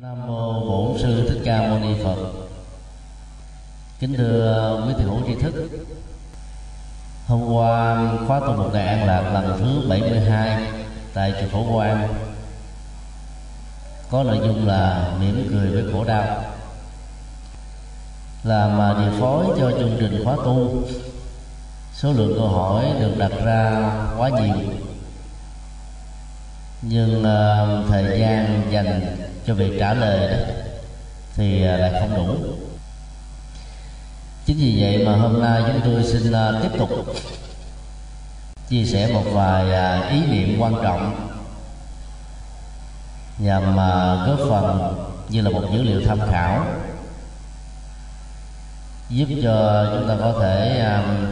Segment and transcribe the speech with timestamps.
[0.00, 2.16] Nam mô Bổn sư Thích Ca Mâu Ni Phật.
[4.00, 5.68] Kính thưa quý thầy hữu tri thức.
[7.26, 10.66] Hôm qua khóa tu một ngày an lạc lần thứ 72
[11.14, 12.14] tại chùa Phổ Quang
[14.10, 16.44] có nội dung là mỉm cười với khổ đau
[18.44, 20.82] làm mà điều phối cho chương trình khóa tu
[21.94, 24.56] số lượng câu hỏi được đặt ra quá nhiều
[26.82, 29.16] nhưng uh, thời gian dành
[29.46, 30.36] cho việc trả lời đó
[31.34, 32.36] thì uh, lại không đủ.
[34.46, 36.90] Chính vì vậy mà hôm nay chúng tôi xin uh, tiếp tục
[38.68, 41.28] chia sẻ một vài uh, ý niệm quan trọng
[43.38, 44.94] nhằm uh, góp phần
[45.28, 46.64] như là một dữ liệu tham khảo
[49.10, 51.28] giúp cho chúng ta có thể uh,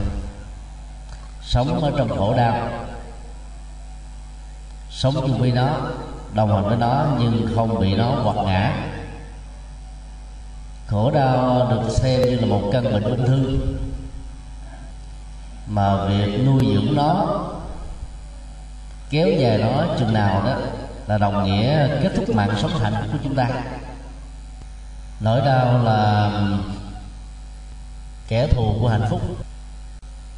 [1.43, 2.86] sống ở trong khổ đau
[4.91, 5.81] sống chung với nó,
[6.35, 8.87] đồng hành với nó nhưng không bị nó quật ngã.
[10.87, 13.59] Khổ đau được xem như là một căn bệnh ung thư.
[15.67, 17.41] Mà việc nuôi dưỡng nó,
[19.11, 20.57] kéo dài nó chừng nào đó
[21.07, 23.49] là đồng nghĩa kết thúc mạng sống hạnh của chúng ta.
[25.21, 26.31] Nỗi đau là
[28.29, 29.21] kẻ thù của hạnh phúc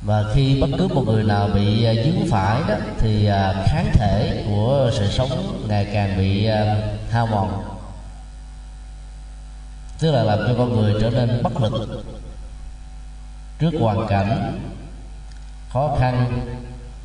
[0.03, 3.91] và khi bất cứ một người nào bị à, dướng phải đó thì à, kháng
[3.93, 6.77] thể của sự sống ngày càng bị à,
[7.11, 7.63] hao mòn.
[9.99, 12.05] Tức là làm cho con người trở nên bất lực.
[13.59, 14.61] Trước hoàn cảnh
[15.71, 16.41] khó khăn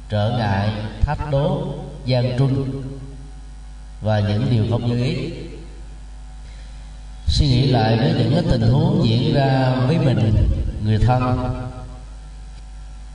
[0.10, 0.70] trở ngại
[1.02, 1.74] thách đố
[2.06, 2.84] gian truân
[4.02, 5.34] và những điều không như ý.
[7.28, 10.48] Suy nghĩ lại với những cái tình huống diễn ra với mình
[10.84, 11.54] người thân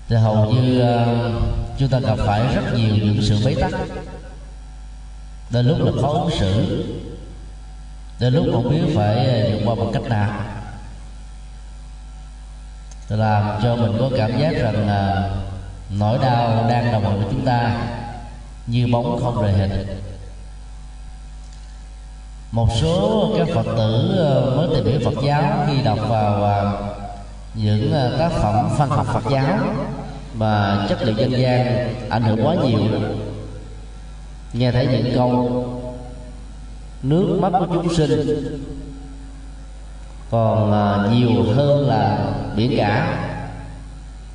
[0.09, 1.43] thì hầu như uh,
[1.79, 3.73] chúng ta gặp phải rất nhiều những sự bế tắc.
[5.51, 6.85] Đến lúc là khó ứng xử
[8.21, 10.31] đến lúc không biết phải vượt qua bằng cách nào.
[13.09, 15.31] Làm cho mình có cảm giác rằng là
[15.91, 17.77] nỗi đau đang đồng hành với chúng ta
[18.67, 19.87] như bóng không rời hình.
[22.53, 26.95] Một số các phật tử ờ, mới tìm hiểu phật giáo khi đọc vào ờ,
[27.55, 29.59] những tác phẩm văn học phật giáo
[30.39, 32.81] mà chất liệu dân gian ảnh hưởng quá nhiều.
[34.53, 35.65] Nghe thấy những câu,
[37.03, 38.45] nước mắt của chúng sinh
[40.31, 42.19] còn à, nhiều hơn là
[42.57, 43.25] biển cả.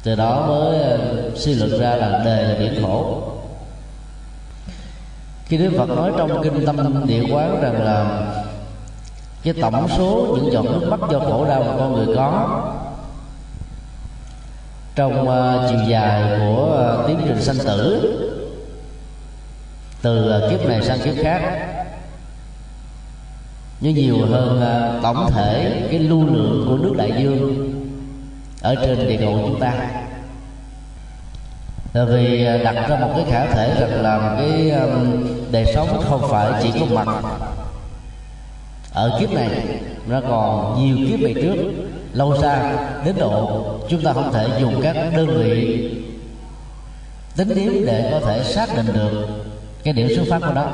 [0.03, 0.97] Từ đó mới à,
[1.36, 3.24] suy luận ra là đề là biển khổ.
[5.46, 8.28] Khi đức phật nói trong kinh tâm địa quán rằng là,
[9.44, 12.62] cái tổng số những giọt nước mắt do khổ đau mà con người có
[14.96, 18.09] trong uh, chiều dài của uh, tiến trình sanh tử
[20.02, 21.42] từ uh, kiếp này sang kiếp khác
[23.80, 27.74] như nhiều hơn uh, tổng thể cái lưu lượng của nước đại dương
[28.62, 29.74] ở trên địa cầu chúng ta.
[31.94, 36.22] Là vì đặt ra một cái khả thể rằng là cái um, đời sống không
[36.30, 37.22] phải chỉ có mặt.
[38.94, 39.50] Ở kiếp này
[40.08, 41.56] nó còn nhiều kiếp về trước
[42.13, 45.90] lâu xa, đến độ chúng ta không thể dùng các đơn vị
[47.35, 49.28] tính điểm để có thể xác định được
[49.84, 50.66] cái điểm xuất phát của nó.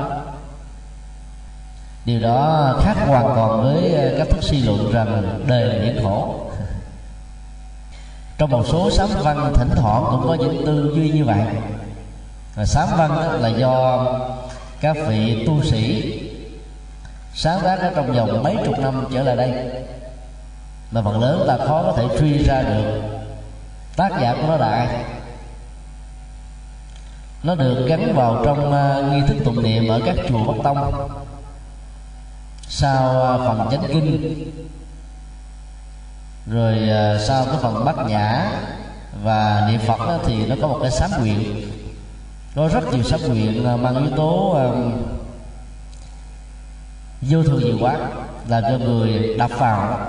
[2.06, 6.04] Điều đó khác hoàn toàn với ờ, cách thức suy luận rằng đời là những
[6.04, 6.40] khổ
[8.38, 11.42] trong một số sám văn thỉnh thoảng cũng có những tư duy như vậy.
[12.56, 14.06] Và sám văn đó là do
[14.82, 16.14] các vị tu sĩ
[17.34, 19.52] sáng tác ở trong vòng mấy chục năm trở lại đây
[20.92, 23.02] mà phần lớn là khó có thể truy ra được.
[23.96, 25.06] Tác giả của nó là ai?
[27.44, 31.08] Nó được gắn vào trong uh, nghi thức tụng niệm ở các chùa bắc tông.
[32.68, 34.52] Sau uh, phần chánh kinh
[36.48, 38.52] rồi uh, sau cái phần bát nhã
[39.24, 41.72] và niệm phật đó, thì nó có một cái sám nguyện.
[42.56, 44.94] Có rất nhiều sám nguyện uh, mang yếu tố uh,
[47.22, 47.98] vô thường nhiều quá
[48.48, 50.00] làm cho người đập vào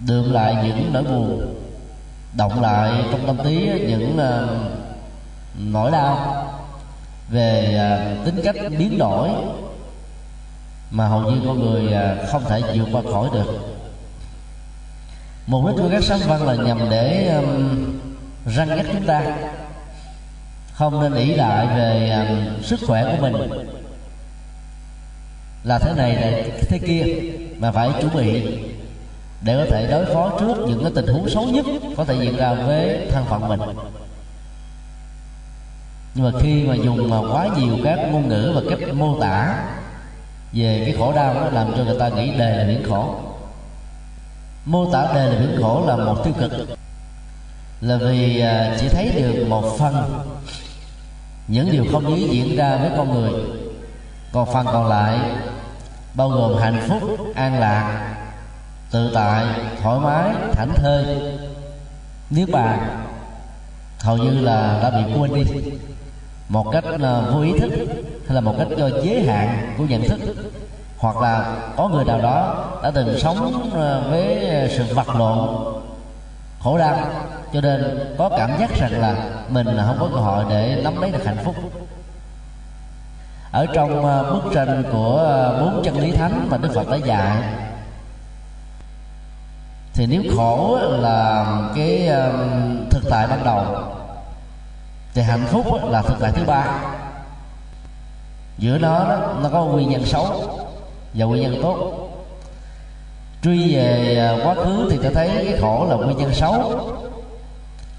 [0.00, 1.54] đượm lại những nỗi buồn.
[2.36, 4.50] Động lại trong tâm trí những uh,
[5.58, 6.46] nỗi đau
[7.28, 7.78] về
[8.20, 9.30] uh, tính cách biến đổi
[10.90, 13.76] mà hầu như con người uh, không thể vượt qua khỏi được.
[15.46, 17.84] Mục đích của các sáng văn là nhằm để um,
[18.46, 19.36] răng nhắc chúng ta
[20.72, 23.66] không nên ỷ lại về um, sức khỏe của mình.
[25.64, 27.04] Là thế này là thế kia
[27.58, 28.58] mà phải chuẩn bị
[29.42, 31.66] để có thể đối phó trước những cái tình huống xấu nhất
[31.96, 33.60] có thể diễn ra với thân phận mình.
[36.14, 39.64] Nhưng mà khi mà dùng mà quá nhiều các ngôn ngữ và cách mô tả
[40.52, 43.14] về cái khổ đau nó làm cho người ta nghĩ đề là biển khổ.
[44.64, 46.52] Mô tả đề là biển khổ là một tiêu cực,
[47.80, 50.24] là vì à, chỉ thấy được một phần
[51.48, 53.32] những điều không như diễn ra với con người.
[54.32, 55.18] Còn phần còn lại
[56.14, 57.02] bao gồm hạnh phúc,
[57.34, 58.15] an lạc
[58.90, 59.46] tự tại,
[59.82, 61.04] thoải mái, thảnh thơi.
[62.30, 63.06] Nếu bàn
[64.00, 65.44] hầu như là đã bị quên đi,
[66.48, 67.70] một cách là vô ý thức
[68.26, 70.20] hay là một cách do giới hạn của nhận thức,
[70.98, 75.48] hoặc là có người nào đó đã từng sống ờ, với sự vật lộn,
[76.60, 76.98] khổ đau,
[77.52, 79.16] cho nên có cảm giác rằng là
[79.48, 81.54] mình không có cơ hội để nắm lấy được hạnh phúc.
[83.52, 87.42] Ở trong bức tranh của bốn chân lý thánh mà đức phật đã dạy
[89.96, 91.46] thì nếu khổ là
[91.76, 92.08] cái
[92.90, 93.64] thực tại ban đầu
[95.14, 96.78] thì hạnh phúc là thực tại thứ ba.
[98.58, 99.04] Giữa nó
[99.42, 100.26] nó có nguyên nhân xấu
[101.14, 101.92] và nguyên nhân tốt.
[103.42, 106.80] Truy về à, quá khứ thì ta thấy cái khổ là nguyên nhân xấu.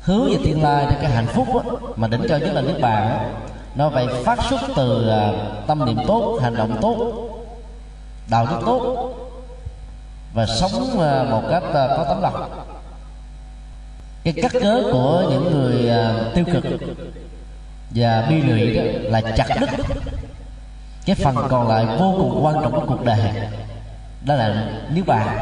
[0.02, 2.80] Hướng về tương lai thì cái hạnh phúc á, mà đỉnh cao nhất là nước
[2.82, 3.30] bàn á,
[3.76, 5.32] nó phải phát xuất từ à,
[5.68, 7.14] tâm niệm tốt hành động tốt
[8.30, 9.14] đạo đức tốt
[10.34, 12.52] và sống ờ, một cách ờ, có tấm lòng.
[14.24, 16.64] Cái cắt cớ của những người ờ, tiêu cực
[17.90, 19.70] và bi lụy đó là chặt đứt.
[21.06, 23.20] Cái phần còn lại vô cùng quan trọng của cuộc đời.
[24.26, 25.38] Đó là niết bàn.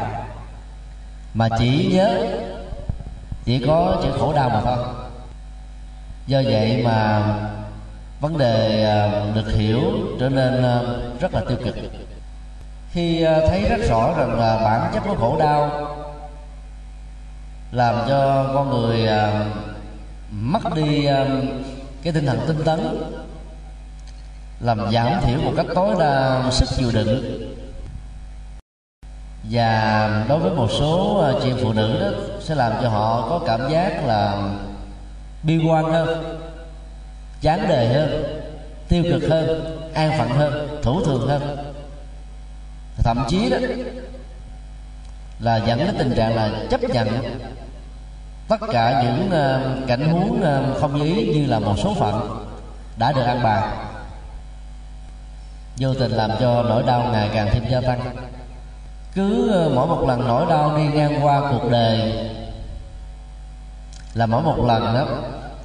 [1.34, 2.26] Mà chỉ nhớ,
[3.44, 4.76] chỉ có chữ khổ đau mà thôi.
[6.26, 7.22] Do vậy mà
[8.20, 8.84] vấn đề
[9.34, 9.80] được hiểu
[10.20, 10.62] trở nên
[11.20, 11.74] rất là tiêu cực
[12.96, 15.88] khi à, thấy rất rõ rằng là bản chất của khổ đau
[17.72, 19.44] làm cho con người à,
[20.30, 21.26] mất đi à,
[22.02, 22.80] cái tinh thần tinh tấn,
[24.60, 27.40] làm giảm thiểu một cách tối đa sức chịu đựng.
[29.50, 33.70] Và đối với một số chị phụ nữ đó, sẽ làm cho họ có cảm
[33.70, 34.48] giác là
[35.42, 36.38] bi quan hơn,
[37.40, 38.24] chán đề hơn,
[38.88, 41.65] tiêu cực hơn, an phận hơn thủ thường hơn
[43.06, 43.56] thậm chí đó
[45.38, 47.38] là dẫn đến tình trạng là chấp nhận
[48.48, 52.46] tất cả những uh, cảnh huống uh, không như ý như là một số phận
[52.98, 53.62] đã được ăn bài.
[55.78, 58.00] Vô tình làm cho nỗi đau ngày càng thêm gia tăng.
[59.14, 62.12] Cứ uh, mỗi một lần nỗi đau đi ngang qua cuộc đời
[64.14, 65.06] là mỗi một lần đó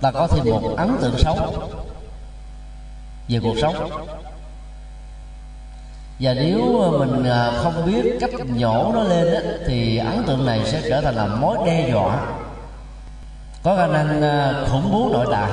[0.01, 1.53] ta có thêm một ấn tượng xấu
[3.27, 3.89] về cuộc sống
[6.21, 10.61] và nếu mình à, không biết cách nhổ nó lên đó, thì ấn tượng này
[10.65, 12.17] sẽ trở thành là mối đe dọa.
[13.63, 15.51] Có khả năng à, khủng bố nội tại.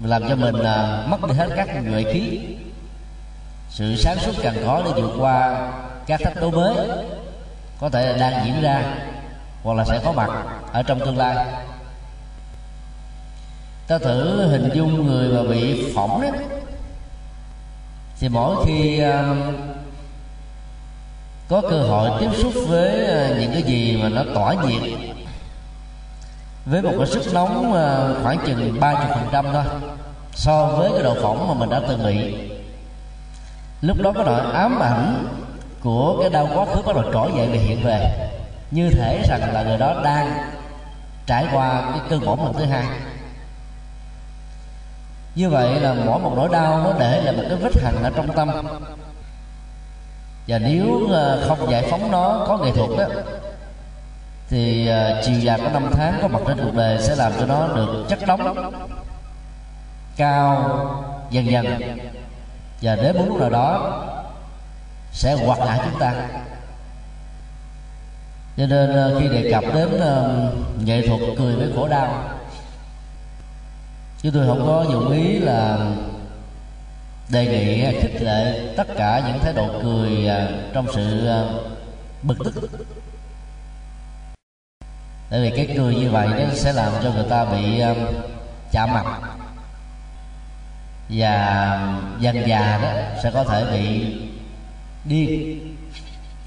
[0.00, 2.40] Làm cho mình à, mất đi hết các nhuệ khí.
[3.70, 5.68] Sự sáng suốt càng khó để vượt qua
[6.06, 6.76] các thách đố mới
[7.80, 8.82] có thể là đang diễn ra
[9.62, 10.30] hoặc là sẽ có mặt
[10.72, 11.46] ở trong tương lai.
[13.88, 16.28] Ta thử hình dung người mà bị phỏng đó
[18.20, 19.36] thì mỗi khi uh,
[21.48, 24.82] có cơ hội tiếp xúc với uh, những cái gì mà nó tỏa nhiệt
[26.66, 29.64] với một cái sức nóng à, khoảng chừng ba chục phần trăm thôi
[30.34, 32.34] so với cái độ phỏng mà mình đã từng bị.
[33.80, 35.26] Lúc đó cái nỗi ám ảnh
[35.82, 38.30] của cái đau quá khứ bắt đầu trỗi dậy và hiện về
[38.70, 40.32] như thể rằng là người đó đang
[41.26, 42.84] trải qua cái cơn bỏng lần thứ hai
[45.34, 48.10] như vậy là mỗi một nỗi đau nó để lại một cái vết hằn ở
[48.16, 48.50] trong tâm.
[50.48, 53.04] Và nếu ờ, không giải phóng nó có nghệ thuật đó
[54.48, 57.46] thì ờ, chiều dài của năm tháng có mặt trên cuộc đời sẽ làm cho
[57.46, 58.72] nó được chất đóng,
[60.16, 60.70] cao,
[61.30, 61.66] dần dần.
[62.82, 64.00] Và đến một lúc nào đó
[65.12, 66.12] sẽ hoạt lại chúng ta.
[68.56, 69.88] Cho nên ờ, khi đề cập đến
[70.84, 72.33] nghệ thuật cười với khổ đau
[74.24, 75.78] chứ tôi không có dụng ý là
[77.28, 81.44] đề nghị à, khích lệ tất cả những thái độ cười à, trong sự à,
[82.22, 82.70] bực tức.
[85.30, 87.82] Tại vì cái cười như vậy nó sẽ làm cho người ta bị
[88.72, 89.04] chạm mặt
[91.08, 92.88] và dần già đó
[93.22, 94.16] sẽ có thể bị
[95.04, 95.60] điên.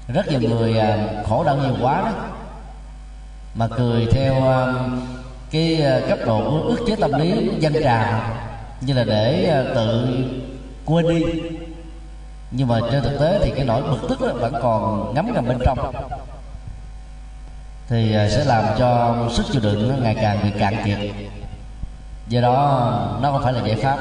[0.08, 0.74] Rất nhiều người
[1.26, 2.12] khổ đau nhiều quá đó,
[3.54, 4.34] mà cười theo
[5.50, 8.22] cái ờ, cấp độ của ức chế tâm lý dân trào
[8.80, 10.08] như là để ờ, tự
[10.84, 11.24] quên đi.
[12.50, 15.48] Nhưng mà trên thực tế thì cái nỗi bực tức đó vẫn còn ngấm ngầm
[15.48, 15.92] bên trong.
[17.88, 20.98] Thì ờ, sẽ làm cho sức chịu đựng nó ngày càng bị cạn kiệt.
[22.28, 23.98] Do đó, nó không phải là giải pháp.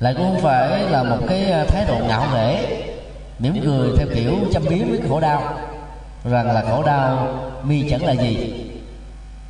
[0.00, 2.66] Lại cũng không phải là một cái thái độ ngạo nghễ,
[3.38, 5.58] mỉm cười theo kiểu châm biếm với khổ đau,
[6.24, 7.28] rằng là khổ đau
[7.62, 8.64] mi chẳng là gì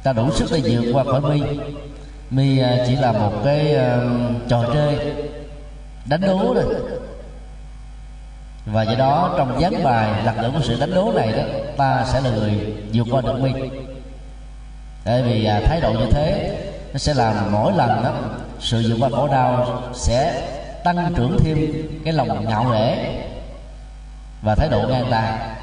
[0.03, 1.43] ta đủ sức để vượt qua khỏi mi.
[2.31, 4.99] Mi à, chỉ là một cái uh, trò chơi.
[6.05, 6.65] Đánh đố thôi.
[8.67, 11.43] Và do đó trong gián bài lật đổ của sự đánh đố này đó
[11.77, 13.51] ta sẽ là người vượt qua được mi.
[15.05, 16.59] Bởi vì à, thái độ như thế
[16.93, 18.13] nó sẽ làm mỗi lần đó
[18.61, 20.43] sự vượt qua khổ đau sẽ
[20.85, 22.97] tăng trưởng thêm cái lòng ngạo nghễ
[24.43, 25.55] và thái độ ngang tàn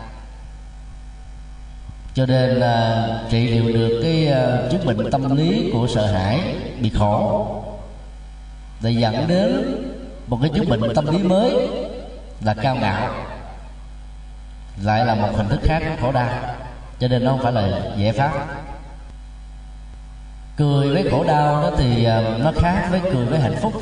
[2.19, 6.55] cho nên uh, trị liệu được cái uh, chứng bệnh tâm lý của sợ hãi
[6.79, 7.47] bị khổ.
[8.81, 9.75] Để dẫn đến
[10.27, 11.69] một cái chứng bệnh tâm lý mới
[12.43, 13.13] là cao ngạo.
[14.83, 16.29] Lại là một hình thức khác của khổ đau.
[16.99, 18.47] Cho nên nó không phải là dễ pháp.
[20.57, 23.73] Cười với khổ đau đó thì ờ, nó khác với cười với hạnh phúc.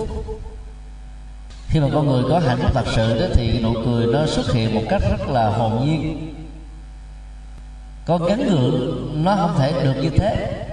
[1.68, 4.54] Khi mà con người có hạnh phúc thật sự đó thì nụ cười nó xuất
[4.54, 6.34] hiện một cách rất là hồn nhiên
[8.08, 10.64] có gắn gượng nó không thể được như thế.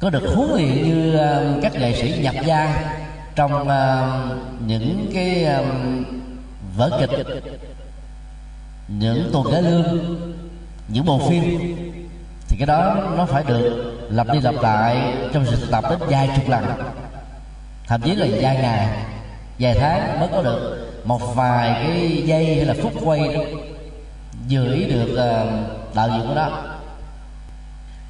[0.00, 2.92] Có được huấn luyện như ờ, các nghệ sĩ nhập gia
[3.34, 4.20] trong ờ,
[4.66, 5.64] những cái ờ,
[6.76, 7.26] vở kịch,
[8.88, 10.16] những tuần lễ lương,
[10.88, 11.74] những bộ phim,
[12.48, 16.30] thì cái đó nó phải được lặp đi lặp lại trong sự tập đến vài
[16.36, 16.64] chục lần.
[17.86, 18.88] Thậm chí là vài ngày,
[19.58, 23.40] vài tháng mới có được một vài cái giây hay là phút quay đó
[24.50, 26.50] vừa ý được uh, đạo diễn của đó.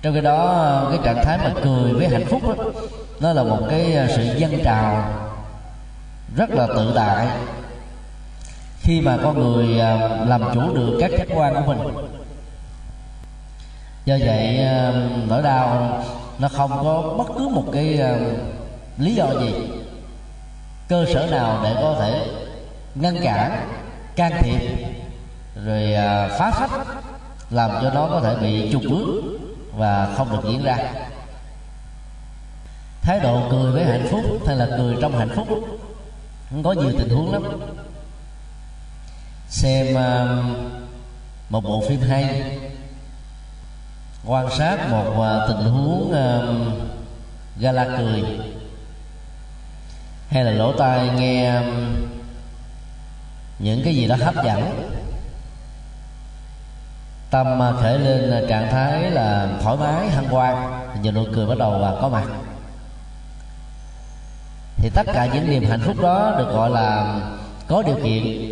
[0.03, 2.65] Trong cái đó ờ, cái trạng thái mà cười với hạnh phúc đó,
[3.21, 5.13] nó là một cái ờ, sự dân trào
[6.37, 7.27] rất là tự tại.
[8.81, 9.67] Khi mà con người
[10.27, 11.95] làm chủ được các giác quan của mình.
[14.05, 14.61] Do vậy
[15.29, 15.99] nỗi đau
[16.39, 18.01] nó không có bất cứ một cái
[18.99, 19.55] lý do gì
[20.89, 22.27] cơ sở nào để có thể
[22.95, 23.69] ngăn cản
[24.17, 24.61] can thiệp
[25.65, 26.87] rồi à, phá phách,
[27.51, 29.23] làm cho nó có thể bị trục bước
[29.73, 30.79] và không được diễn ra.
[33.03, 35.49] Thái độ cười với hạnh phúc hay là cười trong hạnh phúc
[36.51, 37.43] cũng có nhiều tình huống lắm.
[39.49, 40.27] Xem à,
[41.49, 42.59] một bộ phim hay,
[44.25, 46.15] quan sát một à, tình huống
[47.61, 48.23] gala cười
[50.29, 51.63] hay là lỗ tai nghe
[53.59, 54.91] những cái gì đó hấp dẫn
[57.31, 60.57] tâm khởi lên trạng thái là thoải mái hân hoan.
[60.95, 62.25] Thì nhiều nụ cười bắt đầu và có mặt.
[64.77, 67.21] Thì tất cả những niềm hạnh phúc đó được gọi là
[67.67, 68.49] có điều kiện.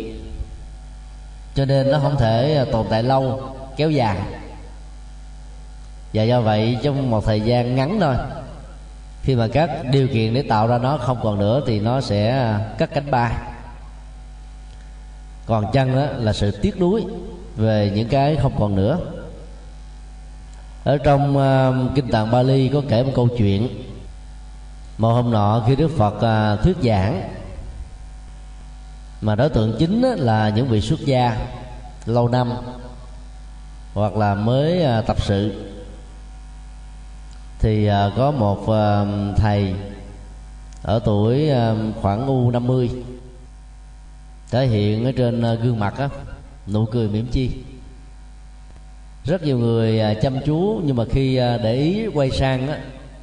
[1.55, 4.17] Cho nên nó không thể à, tồn tại lâu, kéo dài.
[6.13, 8.15] Và do vậy, trong một thời gian ngắn thôi,
[9.23, 12.31] khi mà các điều kiện để tạo ra nó không còn nữa thì nó sẽ
[12.31, 13.33] à, cắt cánh bay.
[15.45, 17.05] Còn chân đó là sự tiếc nuối
[17.57, 18.99] về những cái không còn nữa.
[20.83, 23.67] Ở trong uh, kinh tạng Bali có kể một câu chuyện
[24.97, 27.29] một hôm nọ khi Đức Phật uh, thuyết giảng
[29.21, 31.47] mà đối tượng chính là những vị xuất gia
[32.05, 32.51] lâu năm
[33.93, 35.69] hoặc là mới uh, tập sự.
[37.59, 39.75] Thì uh, có một uh, thầy
[40.83, 42.89] ở tuổi uh, khoảng u 50
[44.51, 46.09] thể hiện ở trên uh, gương mặt á
[46.73, 47.51] nụ cười mỉm chi.
[49.25, 52.79] Rất nhiều người à, chăm chú, nhưng mà khi à, để ý quay sang á,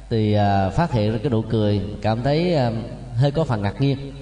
[0.09, 2.57] thì à, phát hiện ra cái nụ cười, cảm thấy
[3.15, 4.13] hơi có phần ngạc nhiên.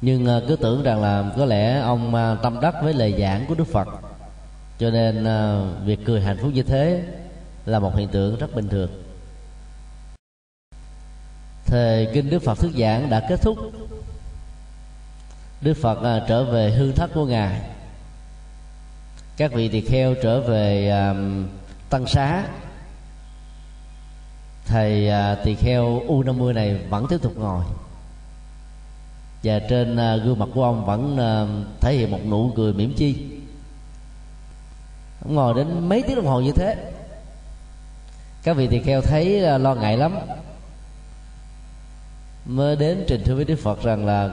[0.00, 3.66] Nhưng cứ tưởng rằng là có lẽ ông tâm đắc với lời giảng của đức
[3.72, 3.88] phật.
[4.78, 5.26] Cho nên
[5.84, 7.02] việc cười hạnh phúc như thế
[7.66, 8.90] là một hiện tượng rất bình thường.
[11.66, 13.58] Thời kinh đức phật thuyết giảng đã kết thúc
[15.64, 17.60] đức phật à, trở về hương thất của ngài.
[19.36, 21.14] Các vị tỳ kheo trở về à,
[21.90, 22.44] tăng xá.
[24.66, 27.64] Thầy à, tỳ kheo u 50 này vẫn tiếp tục ngồi.
[29.42, 31.46] Và trên à, gương mặt của ông vẫn à,
[31.80, 33.26] thể hiện một nụ cười mỉm chi.
[35.24, 36.92] Ông ngồi đến mấy tiếng đồng hồ như thế.
[38.42, 40.18] Các vị tỳ kheo thấy à, lo ngại lắm.
[42.46, 44.30] Mới đến trình thưa với đức phật rằng là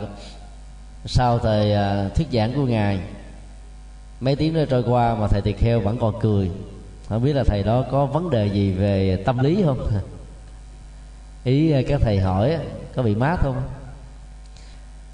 [1.05, 2.99] sau thời à, thuyết giảng của ngài,
[4.19, 6.51] mấy tiếng đã trôi qua mà thầy tỳ kheo vẫn còn cười.
[7.09, 9.87] Không biết là thầy đó có vấn đề gì về tâm lý không?
[11.43, 12.57] Ý à, các thầy hỏi
[12.95, 13.61] có bị mát không?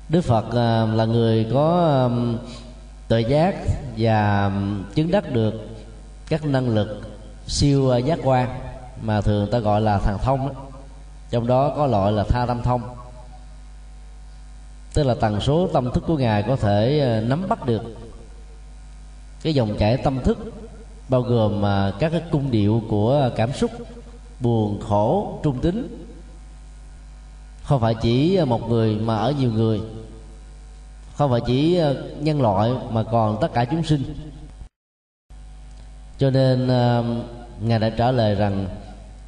[0.09, 2.09] Đức phật à, là người có
[3.07, 3.55] tự giác
[3.97, 4.51] và
[4.95, 5.67] chứng đắc được
[6.29, 7.01] các năng lực
[7.47, 8.59] siêu giác quan
[9.01, 10.53] mà thường ta gọi là thằng thông đó.
[11.29, 12.96] trong đó có loại là tha tâm thông
[14.93, 17.81] tức là tần số tâm thức của ngài có thể ờ, nắm bắt được.
[19.41, 20.37] Cái dòng chảy tâm thức
[21.09, 23.71] bao gồm ờ, các cái cung điệu của cảm xúc,
[24.39, 26.05] buồn, khổ, trung tính.
[27.63, 29.81] Không phải chỉ một người mà ở nhiều người.
[31.15, 34.03] Không phải chỉ ờ, nhân loại mà còn tất cả chúng sinh.
[36.17, 36.67] Cho nên
[37.61, 38.65] ngài đã trả lời rằng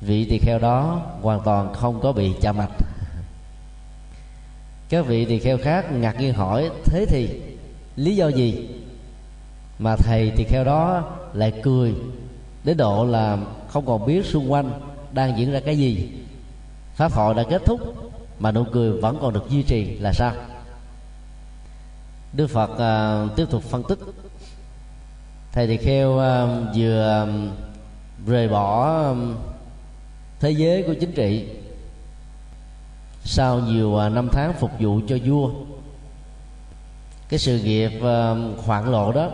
[0.01, 2.71] vị tỳ kheo đó hoàn toàn không có bị chạm mạch
[4.89, 7.41] các vị tỳ kheo khác ngạc nhiên hỏi thế thì
[7.95, 8.69] lý do gì?
[9.79, 11.93] Mà thầy tỳ kheo đó lại cười
[12.63, 14.71] đến độ là không còn biết xung quanh
[15.11, 16.11] đang diễn ra cái gì.
[16.95, 17.79] Pháp hội đã kết thúc
[18.39, 20.33] mà nụ cười vẫn còn được duy trì là sao?
[22.33, 23.99] Đức phật uh, tiếp tục phân tích.
[25.51, 27.27] Thầy tỳ kheo uh, vừa à,
[28.27, 29.03] rời bỏ
[30.39, 31.47] thế giới của chính trị
[33.23, 35.51] sau nhiều à, năm tháng phục vụ cho vua.
[37.29, 39.29] Cái sự nghiệp uh, hoạn lộ đó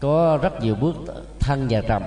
[0.00, 0.96] có rất nhiều bước
[1.40, 2.02] thăng và trầm.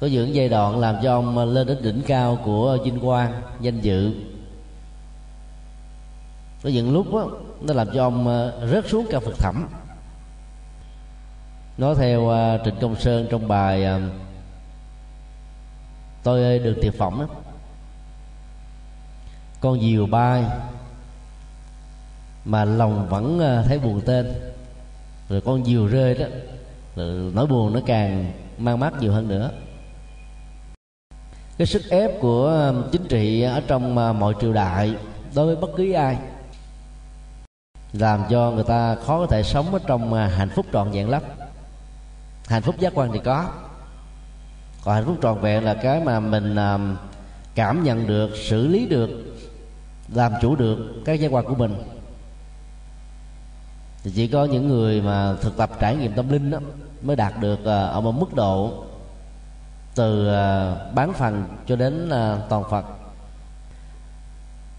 [0.00, 3.42] Có những giai đoạn làm cho ông à, lên đến đỉnh cao của vinh quang
[3.60, 4.14] danh dự.
[6.62, 7.28] Có những lúc đó,
[7.60, 9.68] nó làm cho ông rớt xuống cao phật thẳm.
[11.78, 12.32] Nói theo
[12.64, 13.86] trịnh công sơn trong bài
[16.22, 17.26] tôi ơi được tiệp phỏng đó
[19.60, 20.44] con diều bay.
[22.44, 24.32] Mà lòng vẫn ờ, thấy buồn tên.
[25.28, 26.26] Rồi con diều rơi đó.
[26.96, 29.50] Rồi nỗi buồn nó càng mang mát nhiều hơn nữa.
[31.58, 34.94] Cái sức ép của ờ, chính trị ở trong ờ, mọi triều đại
[35.34, 36.18] đối với bất cứ ai
[37.92, 41.22] làm cho người ta khó có thể sống ở trong hạnh phúc trọn vẹn lắm.
[42.46, 43.46] Hạnh phúc giác quan thì có.
[44.84, 46.56] Còn hạnh phúc trọn vẹn là cái mà mình
[47.54, 49.29] cảm nhận được, xử lý được
[50.14, 51.74] làm chủ được các giai quan của mình.
[54.02, 56.58] Thì chỉ có những người mà thực tập trải nghiệm tâm linh đó
[57.02, 58.84] mới đạt được à, ở một mức độ
[59.94, 62.84] từ à, bán phần cho đến à, toàn phật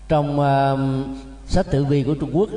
[0.08, 0.40] trong
[1.48, 2.50] sách tử vi của trung quốc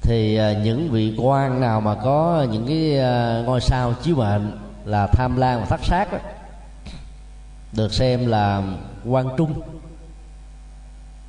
[0.00, 2.96] thì những vị quan nào mà có những cái
[3.44, 6.18] ngôi sao chiếu mệnh là tham lam và thất sát đó,
[7.72, 8.62] được xem là
[9.04, 9.62] quan trung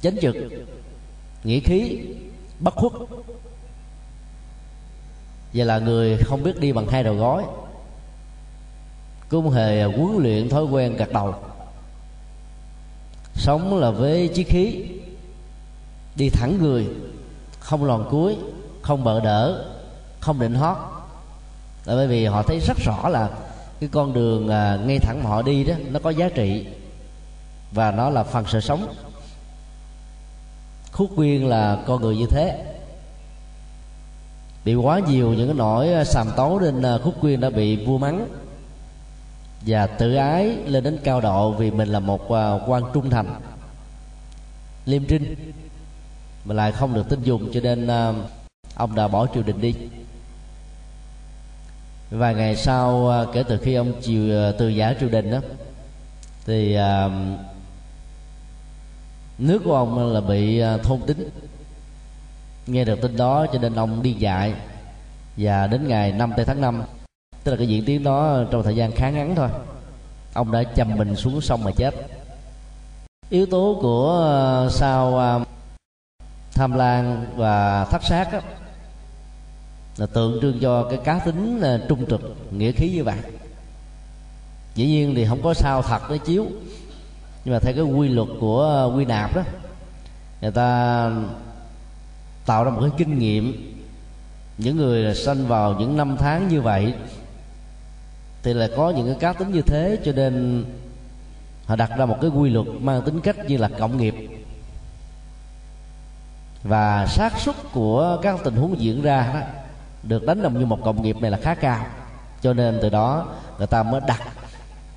[0.03, 0.35] chánh trực
[1.43, 1.99] nghĩa khí,
[2.59, 2.91] bất khuất.
[5.53, 7.43] Và là người không biết đi bằng hai đầu gối.
[9.29, 11.35] Cũng hề huấn luyện thói quen gật đầu.
[13.35, 14.85] Sống là với chí khí.
[16.15, 16.87] Đi thẳng người,
[17.59, 18.37] không lòn cuối,
[18.81, 19.65] không bợ đỡ,
[20.19, 20.77] không định hót.
[21.85, 23.29] Là bởi vì họ thấy rất rõ là
[23.79, 26.65] cái con đường à, ngay thẳng mà họ đi đó, nó có giá trị.
[27.71, 28.93] Và nó là phần sự sống
[30.93, 32.63] khúc quyên là con người như thế.
[34.65, 37.85] Bị quá nhiều những cái nỗi à, sàm tấu nên à, khúc quyên đã bị
[37.85, 38.27] vua mắng
[39.61, 43.41] và tự ái lên đến cao độ vì mình là một à, quan trung thành.
[44.85, 45.35] Liêm trinh
[46.45, 47.87] mà lại không được tin dùng cho nên
[48.75, 49.75] ông đã bỏ triều đình đi.
[52.11, 55.39] Vài ngày sau kể từ khi ông chiều từ giả triều đình đó
[56.45, 56.77] thì
[59.37, 61.29] nước của ông là bị à, thôn tính.
[62.67, 64.53] Nghe được tin đó cho nên ông đi dạy.
[65.37, 66.83] Và đến ngày 5 tây tháng 5
[67.43, 69.49] tức là cái diễn tiến đó trong thời gian khá ngắn thôi
[70.33, 71.93] ông đã chầm mình xuống sông mà chết.
[73.29, 75.39] Yếu tố của à, sao à,
[76.53, 78.39] tham lam và thất sát đó,
[79.97, 83.17] là tượng trưng cho cái cá tính là trung trực nghĩa khí như vậy.
[84.75, 86.45] Dĩ nhiên thì không có sao thật nó chiếu
[87.45, 89.41] nhưng mà theo cái quy luật của ờ, quy nạp đó,
[90.41, 91.11] người ta
[92.45, 93.73] tạo ra một cái kinh nghiệm,
[94.57, 96.93] những người sanh vào những năm tháng như vậy,
[98.43, 100.65] thì là có những cái cá tính như thế, cho nên
[101.65, 104.15] họ đặt ra một cái quy luật mang tính cách như là cộng nghiệp.
[106.63, 109.39] Và xác suất của các tình huống diễn ra đó,
[110.03, 111.85] được đánh đồng như một cộng nghiệp này là khá cao.
[112.41, 113.27] Cho nên từ đó
[113.57, 114.21] người ta mới đặt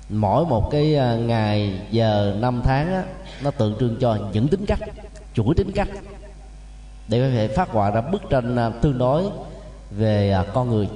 [0.09, 3.03] mỗi một cái à, ngày giờ năm tháng á,
[3.43, 4.79] nó tượng trưng cho những tính cách
[5.33, 5.87] chuỗi tính cách.
[7.07, 9.23] Để có thể phát họa ra bức tranh à, tương đối
[9.91, 10.89] về à, con người.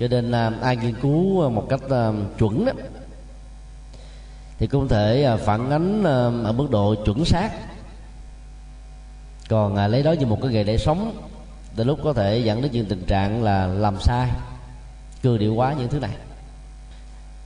[0.00, 1.80] Cho nên ai nghiên cứu một cách
[2.38, 2.72] chuẩn đó
[4.58, 6.04] thì cũng thể phản ánh
[6.44, 7.50] ở mức độ chuẩn xác.
[9.48, 11.16] Còn lấy đó như một cái nghề để sống
[11.76, 14.30] đến lúc có thể dẫn đến những tình trạng là làm sai
[15.22, 16.10] cưa điệu quá những thứ này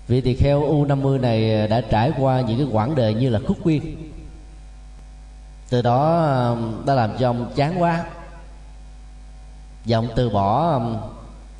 [0.08, 3.40] vị tỳ kheo u 50 này đã trải qua những cái quãng đời như là
[3.46, 3.80] khúc quyên
[5.70, 8.04] từ đó um, đã làm cho ông chán quá.
[9.84, 10.96] Và ông từ bỏ um,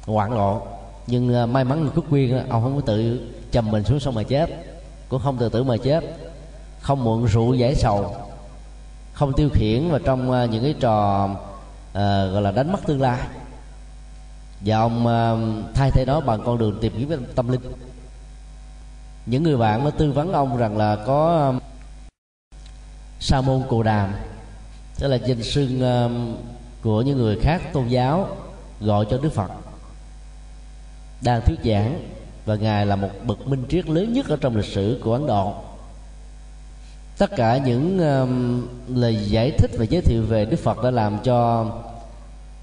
[0.07, 0.63] hoạn lộ
[1.07, 4.23] nhưng uh, may mắn khúc quyên ông không có tự chầm mình xuống sông mà
[4.23, 4.51] chết.
[5.09, 6.05] Cũng không tự tử mà chết.
[6.81, 8.15] Không mượn rượu giải sầu.
[9.13, 11.95] Không tiêu khiển vào trong uh, những cái trò uh,
[12.33, 13.19] gọi là đánh mất tương lai.
[14.61, 17.61] Và ông uh, thay thế đó bằng con đường tìm kiếm tâm linh
[19.31, 21.59] những người bạn nó tư vấn ông rằng là có um,
[23.21, 24.13] sa môn cồ đàm.
[24.99, 26.37] Tức là danh xưng um,
[26.83, 28.29] của những người khác tôn giáo
[28.81, 29.51] gọi cho đức phật.
[31.23, 32.09] Đang thuyết giảng
[32.47, 35.27] và ngài là một bậc minh triết lớn nhất ở trong lịch sử của ấn
[35.27, 35.55] độ.
[37.19, 41.19] Tất cả những um, lời giải thích và giới thiệu về đức phật đã làm
[41.25, 41.67] cho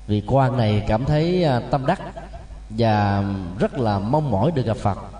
[0.07, 2.01] vị quan này cảm thấy uh, tâm đắc
[2.69, 3.23] và
[3.59, 5.14] rất là mong mỏi được gặp phật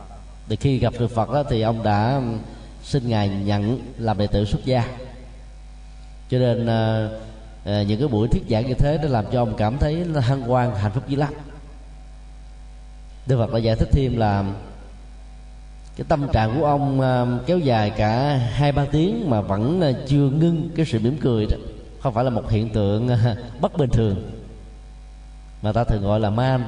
[0.50, 2.22] thì khi gặp được phật đó, thì ông đã
[2.84, 4.98] xin ngài nhận làm đệ tử xuất gia.
[6.30, 9.78] Cho nên à, những cái buổi thuyết giảng như thế đã làm cho ông cảm
[9.78, 11.34] thấy hân hoan hạnh phúc dữ lắm.
[13.28, 14.44] Đức Phật đã giải thích thêm là
[15.96, 17.02] cái tâm trạng của ông
[17.46, 21.46] kéo dài cả hai ba tiếng mà vẫn ờ, chưa ngưng cái sự mỉm cười
[21.46, 21.58] đó.
[22.02, 23.10] Không phải là một hiện tượng
[23.62, 24.32] bất bình thường
[25.62, 26.66] mà ta thường gọi là man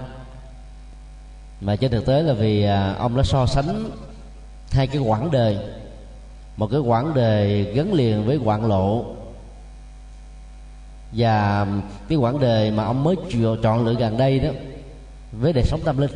[1.61, 3.89] mà trên thực tế là vì à, ông đã so sánh
[4.71, 5.57] hai cái quãng đời.
[6.57, 9.05] Một cái quãng đời gắn liền với quãng lộ.
[11.11, 11.67] Và
[12.09, 13.15] cái quãng đời mà ông mới
[13.63, 14.49] chọn lựa gần đây đó,
[15.31, 16.11] với đời sống tâm linh.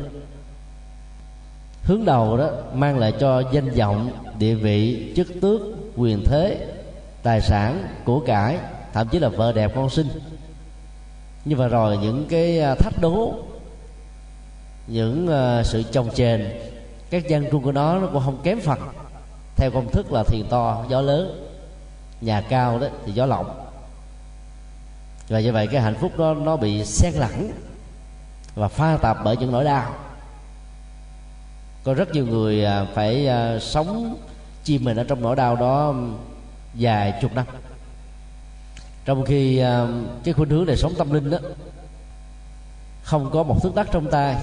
[1.82, 5.60] Hướng đầu đó mang lại cho danh vọng, địa vị, chức tước,
[5.96, 6.66] quyền thế,
[7.22, 8.58] tài sản, của cải,
[8.92, 10.08] thậm chí là vợ đẹp con sinh.
[11.44, 13.34] Nhưng mà rồi những cái à, thách đố
[14.92, 16.52] những uh, sự trồng chền
[17.10, 18.78] các gian trung của nó nó cũng không kém phần.
[19.56, 21.48] Theo công thức là thiền to gió lớn.
[22.20, 23.66] Nhà cao đó thì gió lộng.
[25.28, 27.52] Và như vậy cái hạnh phúc đó nó bị xen lẫn
[28.54, 29.94] và pha tạp bởi những nỗi đau.
[31.84, 34.16] Có rất nhiều người à, phải à, sống
[34.64, 35.94] chìm mình ở trong nỗi đau đó
[36.74, 37.46] dài chục năm.
[39.04, 39.86] Trong khi à,
[40.24, 41.38] cái khuynh hướng đời sống tâm linh đó
[43.02, 44.36] không có một thước đắc trong tay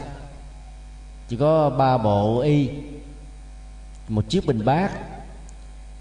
[1.30, 2.70] chỉ có ba bộ y
[4.08, 4.92] một chiếc bình bát.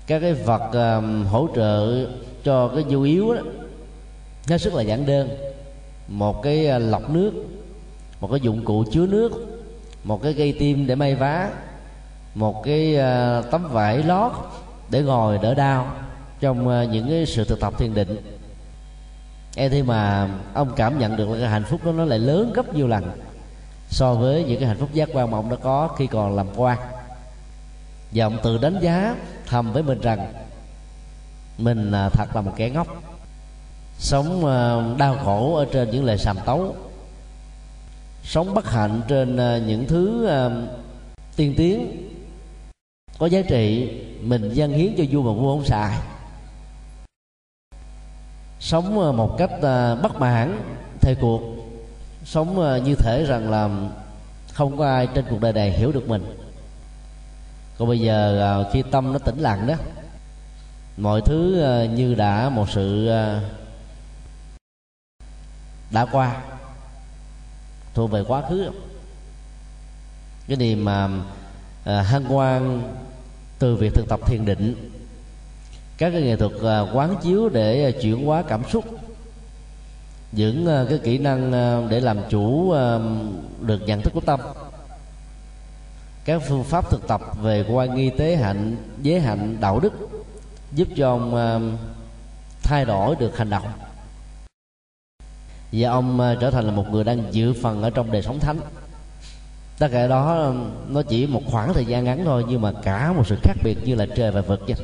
[0.06, 2.06] Các cái vật um, hỗ trợ
[2.44, 3.40] cho cái nhu yếu đó
[4.48, 5.28] nó rất là giản đơn.
[6.08, 7.32] Một cái ờ, lọc nước
[8.20, 9.32] một cái dụng cụ chứa nước
[10.04, 11.50] một cái cây tim để may vá
[12.34, 14.32] một cái uh, tấm vải lót
[14.90, 15.92] để ngồi đỡ đau
[16.40, 18.16] trong uh, những cái sự thực tập thiền định.
[19.56, 22.52] E thế mà ông cảm nhận được là cái hạnh phúc đó nó lại lớn
[22.54, 23.04] gấp nhiều lần
[23.90, 26.46] so với những cái hạnh phúc giác quan mà ông đã có khi còn làm
[26.56, 26.78] quan.
[28.12, 30.32] Và ông tự đánh giá, thầm với mình rằng
[31.58, 32.86] mình à, thật là một kẻ ngốc,
[33.98, 36.74] sống à, đau khổ ở trên những lời sàm tấu,
[38.22, 40.28] sống bất hạnh trên à, những thứ
[41.36, 42.08] tiên tiến,
[43.18, 45.98] có giá trị mình dâng hiến cho vua mà vua không xài.
[48.60, 49.50] Sống một cách
[50.02, 50.62] bất mãn
[51.00, 51.57] thời cuộc
[52.28, 53.68] sống ờ, như thể rằng là
[54.52, 56.24] không có ai trên cuộc đời này hiểu được mình.
[57.78, 59.74] Còn bây giờ ờ, khi tâm nó tĩnh lặng đó,
[60.96, 63.10] mọi thứ ờ, như đã một sự
[65.90, 66.42] đã qua,
[67.94, 68.70] thuộc về quá khứ.
[70.48, 71.08] Cái niềm mà
[71.84, 72.82] hân hoan
[73.58, 74.90] từ việc thực tập thiền định,
[75.98, 76.52] các cái nghệ thuật
[76.92, 78.84] quán chiếu để chuyển hóa cảm xúc
[80.32, 83.00] những ờ, cái kỹ năng ờ, để làm chủ ờ,
[83.60, 84.40] được nhận thức của tâm.
[86.24, 89.92] Các phương pháp thực tập về quan nghi tế hạnh, giới hạnh, đạo đức
[90.72, 91.76] giúp cho ông
[92.62, 93.66] thay đổi được hành động.
[95.72, 98.60] Và ông trở thành là một người đang dự phần ở trong đời sống thánh.
[99.78, 100.52] Tất cả đó
[100.88, 103.78] nó chỉ một khoảng thời gian ngắn thôi, nhưng mà cả một sự khác biệt
[103.84, 104.76] như là trời và vực vậy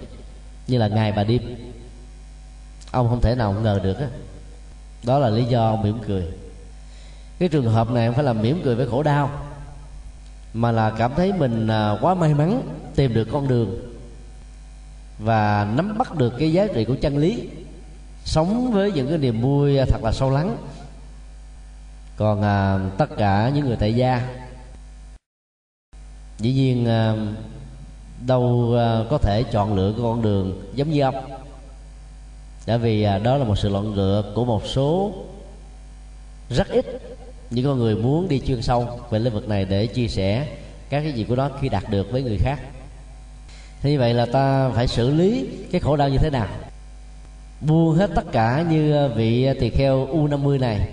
[0.67, 1.43] như là ngày và đêm.
[2.91, 4.07] Ông không thể nào ngờ được á
[5.07, 6.25] đó là lý do mỉm cười.
[7.39, 9.31] Cái trường hợp này không phải là mỉm cười với khổ đau
[10.55, 12.63] mà là cảm thấy mình à, quá may mắn
[12.95, 13.95] tìm được con đường
[15.19, 17.49] và nắm bắt được cái giá trị của chân lý
[18.25, 20.57] sống với những cái niềm vui thật là sâu lắng.
[22.17, 24.29] Còn à, tất cả những người tại gia
[26.39, 27.15] dĩ nhiên à,
[28.27, 31.44] đâu à, có thể chọn lựa cái con đường giống như ông
[32.67, 35.13] bởi vì à, đó là một sự lộn ngựa của một số
[36.51, 36.87] rất ít
[37.51, 40.47] những con người muốn đi chuyên sâu về lĩnh vực này để chia sẻ
[40.91, 42.59] các cái gì của nó khi đạt được với người khác.
[43.83, 46.49] Thế như vậy là ta phải xử lý cái khổ đau như thế nào?
[47.61, 50.89] Buông hết tất cả như à, vị tỳ kheo u 50 này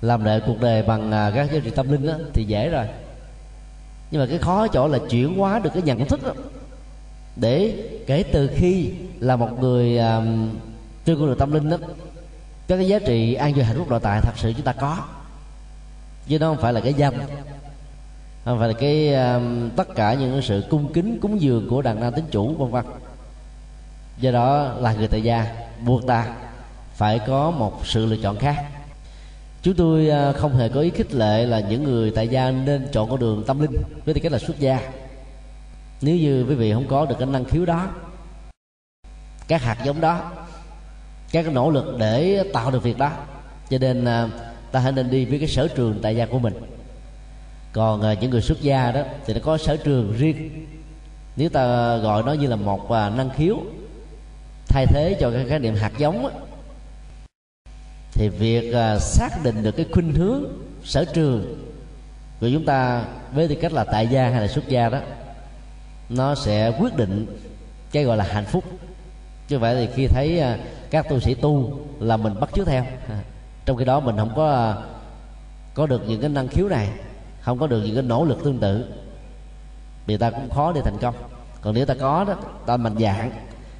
[0.00, 2.86] làm lại cuộc đời bằng à, các giá trị tâm linh đó, thì dễ rồi.
[4.10, 6.32] Nhưng mà cái khó chỗ là chuyển hóa được cái nhận thức đó
[7.36, 8.90] để kể từ khi
[9.20, 10.50] là một người um,
[11.04, 11.76] trên con đường tâm linh đó
[12.68, 14.98] các cái giá trị an vui hạnh phúc nội tại thật sự chúng ta có.
[16.28, 17.14] Chứ nó không phải là cái danh
[18.44, 22.00] không phải là cái um, tất cả những sự cung kính cúng dường của đàn
[22.00, 22.84] nam tính chủ vân vân.
[24.20, 25.46] Do đó là người tại gia
[25.84, 26.34] buộc ta
[26.94, 28.64] phải có một sự lựa chọn khác.
[29.62, 32.88] Chúng tôi uh, không hề có ý khích lệ là những người tại gia nên
[32.92, 34.80] chọn con đường tâm linh với tư cách là xuất gia
[36.02, 37.88] nếu như quý vị không có được cái năng khiếu đó
[39.48, 40.32] các hạt giống đó
[41.32, 43.10] các nỗ lực để tạo được việc đó
[43.70, 44.28] cho nên à,
[44.72, 46.54] ta hãy nên đi với cái sở trường tại gia của mình.
[47.72, 50.66] Còn à, những người xuất gia đó thì nó có sở trường riêng.
[51.36, 53.56] Nếu ta gọi nó như là một à, năng khiếu
[54.68, 56.32] thay thế cho cái khái niệm hạt giống á,
[58.12, 60.44] thì việc xác định được cái khuynh hướng
[60.84, 61.68] sở trường
[62.40, 64.98] của chúng ta với tư cách là tại gia hay là xuất gia đó
[66.16, 67.26] nó sẽ quyết định
[67.92, 68.64] cái gọi là hạnh phúc.
[69.48, 70.58] Chứ vậy thì khi thấy à,
[70.90, 72.84] các tu sĩ tu là mình bắt chước theo.
[73.08, 73.18] À,
[73.64, 74.74] trong khi đó mình không có à,
[75.74, 76.88] có được những cái năng khiếu này,
[77.40, 78.84] không có được những cái nỗ lực tương tự,
[80.06, 81.14] thì ta cũng khó để thành công.
[81.60, 82.34] Còn nếu ta có đó,
[82.66, 83.30] ta mạnh dạng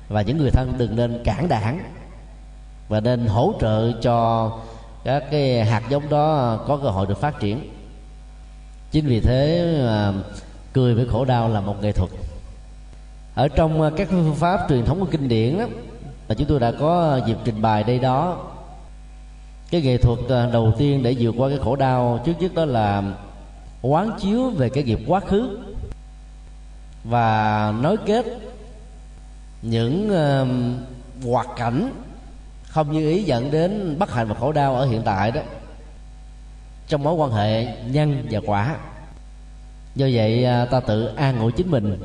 [0.09, 1.81] và những người thân đừng nên cản đảng
[2.89, 4.51] và nên hỗ trợ cho
[5.05, 7.71] các cái hạt giống đó có cơ hội được phát triển.
[8.91, 10.13] Chính vì thế mà
[10.73, 12.11] cười với khổ đau là một nghệ thuật.
[13.35, 15.67] Ở trong ờ, các phương pháp truyền thống của kinh điển đó
[16.29, 18.39] mà chúng tôi đã có dịp trình bày đây đó.
[19.71, 22.65] Cái nghệ thuật ờ, đầu tiên để vượt qua cái khổ đau trước nhất đó
[22.65, 23.03] là
[23.83, 25.59] quán chiếu về cái nghiệp quá khứ
[27.05, 28.27] và nối kết
[29.63, 31.93] những uh, hoạt cảnh
[32.65, 35.41] không như ý dẫn đến bất hạnh và khổ đau ở hiện tại đó
[36.89, 38.77] trong mối quan hệ nhân và quả
[39.95, 41.99] do vậy à, ta tự an ủi chính mình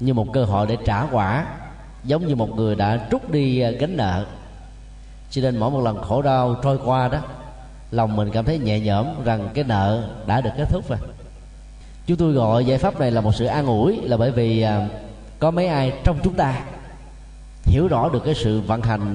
[0.00, 1.46] như một cơ hội để trả quả,
[2.04, 4.26] giống như một người đã trút đi à, gánh nợ.
[5.30, 7.18] Cho nên mỗi một lần khổ đau trôi qua đó,
[7.90, 10.98] lòng mình cảm thấy nhẹ nhõm rằng cái nợ đã được kết thúc rồi.
[12.06, 14.88] Chúng tôi gọi giải pháp này là một sự an ủi là bởi vì à,
[15.38, 16.62] có mấy ai trong chúng ta
[17.64, 19.14] hiểu rõ được cái sự vận hành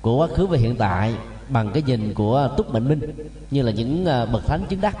[0.00, 1.14] của quá khứ và hiện tại
[1.48, 3.00] bằng cái nhìn của túc mệnh minh
[3.50, 4.96] như là những bậc thánh chứng đắc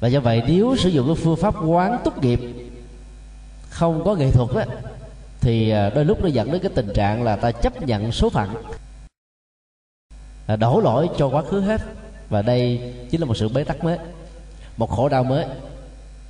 [0.00, 2.40] và do vậy, nếu sử dụng cái phương pháp quán túc nghiệp
[3.68, 4.66] không có nghệ thuật á,
[5.40, 8.30] thì à, đôi lúc nó dẫn đến cái tình trạng là ta chấp nhận số
[8.30, 8.54] phận
[10.58, 11.80] đổ lỗi cho quá khứ hết.
[12.28, 13.98] Và đây chính là một sự bế tắc mới,
[14.76, 15.44] một khổ đau mới,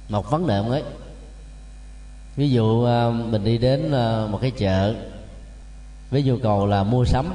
[0.09, 0.83] một vấn đề mới.
[2.37, 4.95] Ví dụ à, mình đi đến à, một cái chợ,
[6.11, 7.35] với nhu cầu là mua sắm,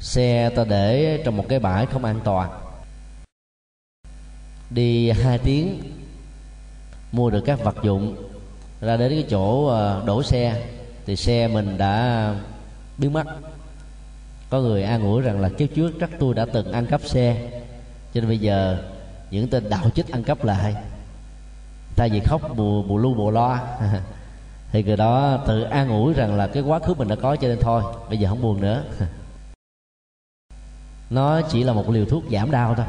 [0.00, 2.50] xe ta để trong một cái bãi không an toàn
[4.74, 5.82] đi hai tiếng,
[7.12, 8.16] mua được các vật dụng,
[8.80, 10.66] ra đến cái chỗ ờ, đổ xe,
[11.06, 12.34] thì xe mình đã
[12.98, 13.26] biến mất.
[14.50, 17.50] Có người an ủi rằng là kiếp trước chắc tôi đã từng ăn cắp xe,
[18.14, 18.78] cho nên bây giờ
[19.30, 20.74] những tên đạo chích ăn cắp lại.
[21.96, 23.58] Thay vì khóc, bù bù lu, bù lo.
[24.72, 27.48] Thì người đó tự an ủi rằng là cái quá khứ mình đã có, cho
[27.48, 28.84] nên thôi, bây giờ không buồn nữa.
[31.10, 32.86] Nó chỉ là một liều thuốc giảm đau thôi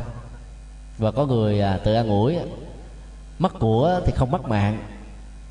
[0.98, 2.36] và có người à, tự an ủi.
[3.40, 4.80] Mất của thì không mất mạng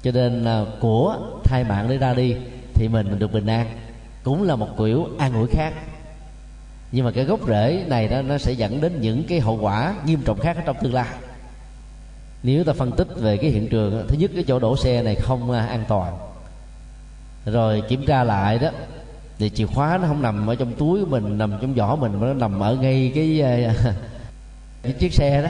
[0.03, 2.37] cho nên à, của thay mạng để ra đi
[2.75, 3.67] thì mình được bình an
[4.23, 5.73] cũng là một kiểu an ủi khác.
[6.93, 9.95] Nhưng mà cái gốc rễ này đó nó sẽ dẫn đến những cái hậu quả
[10.07, 11.09] nghiêm trọng khác ở trong tương lai.
[12.43, 15.15] Nếu ta phân tích về cái hiện trường thứ nhất cái chỗ đổ xe này
[15.15, 16.19] không à, an toàn.
[17.47, 18.71] Rồi kiểm tra lại đó
[19.39, 22.21] thì chìa khóa nó không nằm ở trong túi của mình nằm trong giỏ mình
[22.21, 23.75] mà nó nằm ở ngay cái à,
[24.83, 25.49] những cái chiếc xe đó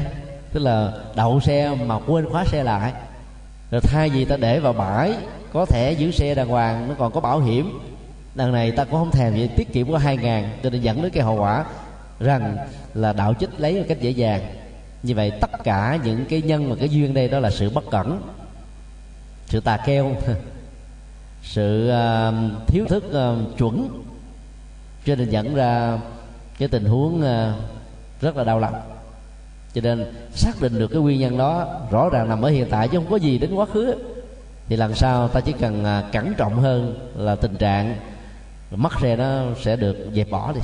[0.53, 2.93] tức là đậu xe mà quên khóa xe lại.
[3.71, 5.15] Rồi thay vì ta để vào bãi
[5.53, 7.79] có thể giữ xe đàng hoàng nó còn có bảo hiểm.
[8.35, 11.03] Đằng này ta cũng không thèm vậy tiết kiệm có hai ngàn cho nên dẫn
[11.03, 11.65] đến cái hậu quả
[12.21, 12.57] rằng
[12.95, 14.41] là đạo chích lấy một cách dễ dàng.
[15.03, 17.85] Như vậy tất cả những cái nhân và cái duyên đây đó là sự bất
[17.91, 18.23] cẩn
[19.47, 20.17] sự tà keo
[21.43, 24.03] sự uh, thiếu thức uh, chuẩn.
[25.05, 25.99] Cho nên dẫn ra
[26.59, 28.92] cái tình huống uh, rất là đau lòng
[29.75, 32.89] cho nên xác định được cái nguyên nhân đó, rõ ràng nằm ở hiện tại
[32.89, 33.95] chứ không có gì đến quá khứ.
[34.69, 37.97] Thì lần sau ta chỉ cần à, cẩn trọng hơn là tình trạng
[38.71, 40.61] mất xe nó sẽ được dẹp bỏ đi.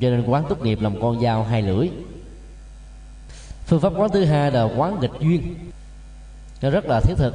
[0.00, 1.88] Cho nên quán tốt nghiệp là một con dao hai lưỡi.
[3.66, 5.54] Phương pháp quán thứ hai là quán nghịch duyên.
[6.62, 7.34] Nó rất là thiết thực,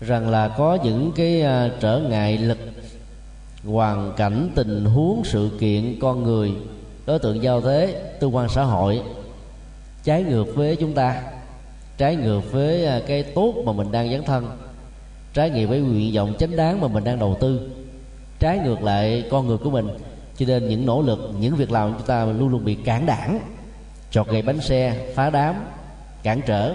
[0.00, 2.58] rằng là có những cái à, trở ngại lực,
[3.64, 6.52] hoàn cảnh, tình huống, sự kiện, con người,
[7.06, 9.02] đối tượng giao thế tương quan xã hội
[10.04, 11.22] trái ngược với chúng ta,
[11.96, 14.58] trái ngược với à, cái tốt mà mình đang dấn thân,
[15.34, 17.70] trái ngược với nguyện vọng chánh đáng mà mình đang đầu tư,
[18.38, 19.88] trái ngược lại con người của mình.
[20.36, 23.06] Cho nên những nỗ lực, những việc làm của chúng ta luôn luôn bị cản
[23.06, 23.40] đảng,
[24.10, 25.54] chọt gậy bánh xe, phá đám,
[26.22, 26.74] cản trở.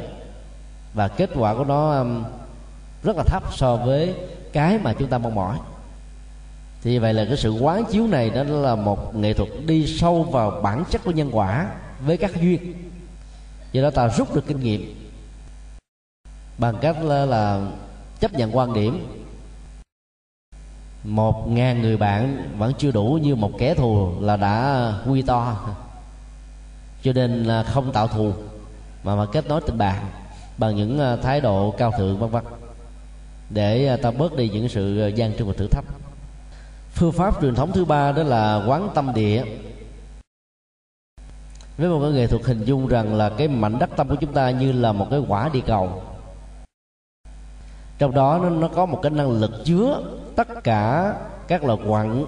[0.93, 2.05] Và kết quả của nó
[3.03, 4.13] rất là thấp so với
[4.53, 5.57] cái mà chúng ta mong mỏi.
[6.83, 10.23] Thì vậy là cái sự quán chiếu này đó là một nghệ thuật đi sâu
[10.23, 11.67] vào bản chất của nhân quả
[12.05, 12.88] với các duyên
[13.71, 14.95] do đó ta rút được kinh nghiệm.
[16.57, 17.71] Bằng cách là, là
[18.19, 19.07] chấp nhận quan điểm.
[21.03, 25.57] Một ngàn người bạn vẫn chưa đủ như một kẻ thù là đã quy to.
[27.03, 28.33] Cho nên là không tạo thù
[29.03, 30.05] mà mà kết nối tình bạn
[30.57, 32.43] bằng những à, thái độ cao thượng vân vân.
[33.49, 35.85] Để à, ta bớt đi những sự à, gian trưng và thử thách.
[36.93, 39.43] Phương pháp truyền thống thứ ba đó là quán tâm địa
[41.79, 44.33] với một cái nghệ thuật hình dung rằng là cái mảnh đất tâm của chúng
[44.33, 46.01] ta như là một cái quả địa cầu.
[47.97, 50.01] Trong đó nó, nó có một cái năng lực chứa
[50.35, 51.13] tất cả
[51.47, 52.25] các loại quặng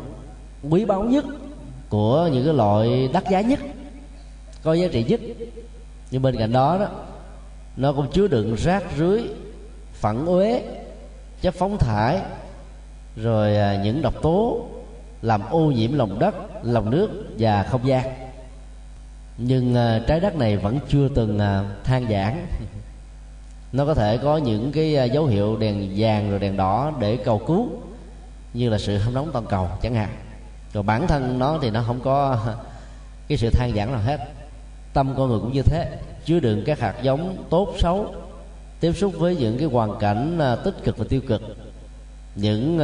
[0.70, 1.26] quý báu nhất
[1.90, 3.60] của những cái loại đắt giá nhất
[4.64, 5.20] có giá trị nhất.
[6.12, 6.88] Nhưng bên cạnh đó đó
[7.78, 9.22] nó cũng chứa đựng rác rưới
[9.94, 10.64] phản uế
[11.42, 12.22] chất phóng thải
[13.16, 14.66] rồi à, những độc tố
[15.22, 17.10] làm ô nhiễm lòng đất lòng nước
[17.40, 18.21] và không gian
[19.43, 22.47] nhưng ờ, trái đất này vẫn chưa từng ờ, than giảng
[23.71, 27.17] nó có thể có những cái ờ, dấu hiệu đèn vàng rồi đèn đỏ để
[27.17, 27.69] cầu cứu,
[28.54, 30.10] như là sự hâm nóng toàn cầu chẳng hạn.
[30.73, 32.38] Rồi bản thân nó thì nó không có,
[33.27, 34.19] cái sự than giảng nào hết.
[34.93, 35.99] Tâm con người cũng như thế.
[36.25, 38.15] Chứa đựng các hạt giống tốt xấu,
[38.80, 41.41] tiếp xúc với những cái hoàn cảnh tích cực và tiêu cực.
[42.36, 42.80] Những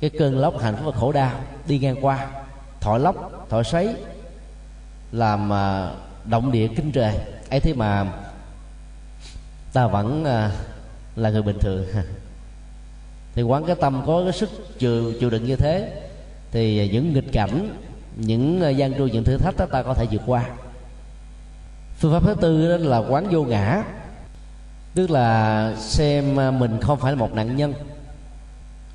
[0.00, 1.30] cái cơn lốc hạnh phúc và khổ đau
[1.66, 2.26] đi ngang qua,
[2.80, 3.94] thổi lốc, thổi sấy
[5.12, 5.90] làm à,
[6.24, 7.14] động địa kinh trời.
[7.50, 8.12] Ấy thế mà
[9.72, 10.50] ta vẫn à,
[11.16, 11.86] là người bình thường.
[13.34, 16.02] Thì quán cái tâm có cái sức chịu chịu đựng như thế,
[16.52, 17.76] thì những nghịch cảnh,
[18.16, 20.44] những à, gian truân, những thử thách đó ta có thể vượt qua.
[21.98, 23.82] Phương pháp thứ tư đó là quán vô ngã,
[24.94, 27.74] tức là xem mình không phải là một nạn nhân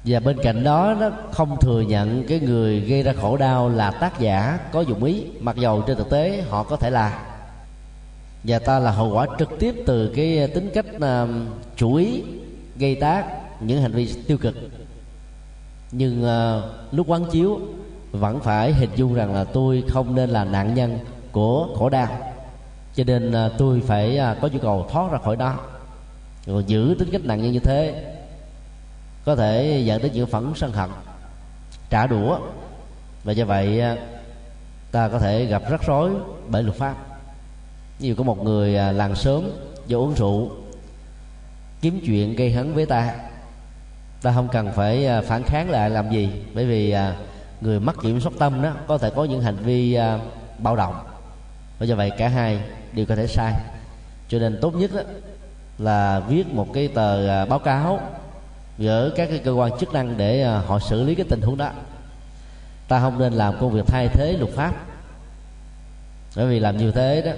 [0.05, 3.91] và bên cạnh đó nó không thừa nhận cái người gây ra khổ đau là
[3.91, 7.25] tác giả có dụng ý mặc dầu trên thực tế họ có thể là.
[8.43, 11.29] Và ta là hậu quả trực tiếp từ cái ờ, tính cách uh,
[11.75, 12.23] chủ ý
[12.77, 13.25] gây tác
[13.61, 14.55] những hành vi tiêu cực.
[15.91, 16.63] Nhưng uh,
[16.93, 17.59] lúc quán chiếu
[18.11, 20.99] vẫn phải hình dung rằng là tôi không nên là nạn nhân
[21.31, 22.33] của khổ đau.
[22.95, 25.59] Cho nên uh, tôi phải uh, có nhu cầu thoát ra khỏi đó.
[26.45, 28.12] Rồi giữ tính cách nạn nhân như thế
[29.25, 30.89] có thể dẫn đến những phẫn sân hận,
[31.89, 32.39] trả đũa.
[33.23, 33.97] Và do vậy à,
[34.91, 36.11] ta có thể gặp rắc rối
[36.47, 36.95] bởi luật pháp.
[37.99, 39.49] Như có một người à, làng sớm
[39.87, 40.51] do uống rượu,
[41.81, 43.15] kiếm chuyện gây hấn với ta.
[44.21, 46.95] Ta không cần phải à, phản kháng lại làm gì, bởi vì
[47.61, 49.97] người mắc kiểm soát tâm đó có thể có những hành vi
[50.57, 50.95] bạo động.
[51.79, 52.59] Và do vậy cả hai
[52.93, 53.53] đều có thể sai.
[54.29, 55.01] Cho nên tốt nhất đó
[55.77, 57.99] là viết một cái tờ báo cáo
[58.77, 61.57] gỡ các cái cơ quan chức năng để ờ, họ xử lý cái tình huống
[61.57, 61.71] đó.
[62.87, 64.75] Ta không nên làm công việc thay thế luật pháp.
[66.35, 67.31] Bởi vì làm như thế đó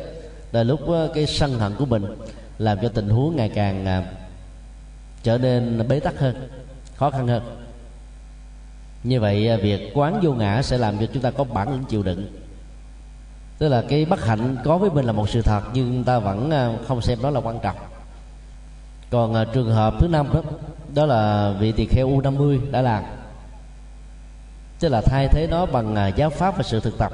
[0.51, 2.05] là lúc ờ, cái sân hận của mình
[2.57, 4.03] làm cho tình huống ngày càng ờ,
[5.23, 6.49] trở nên bế tắc hơn,
[6.95, 7.43] khó khăn hơn.
[9.03, 12.03] Như vậy việc quán vô ngã sẽ làm cho chúng ta có bản lĩnh chịu
[12.03, 12.27] đựng.
[13.57, 16.51] Tức là cái bất hạnh có với mình là một sự thật, nhưng ta vẫn
[16.87, 17.75] không xem đó là quan trọng
[19.09, 20.41] còn uh, trường hợp thứ năm đó
[20.93, 23.03] đó là vị tỳ kheo u 50 đã làm
[24.79, 27.11] tức là thay thế nó bằng uh, giáo pháp và sự thực tập.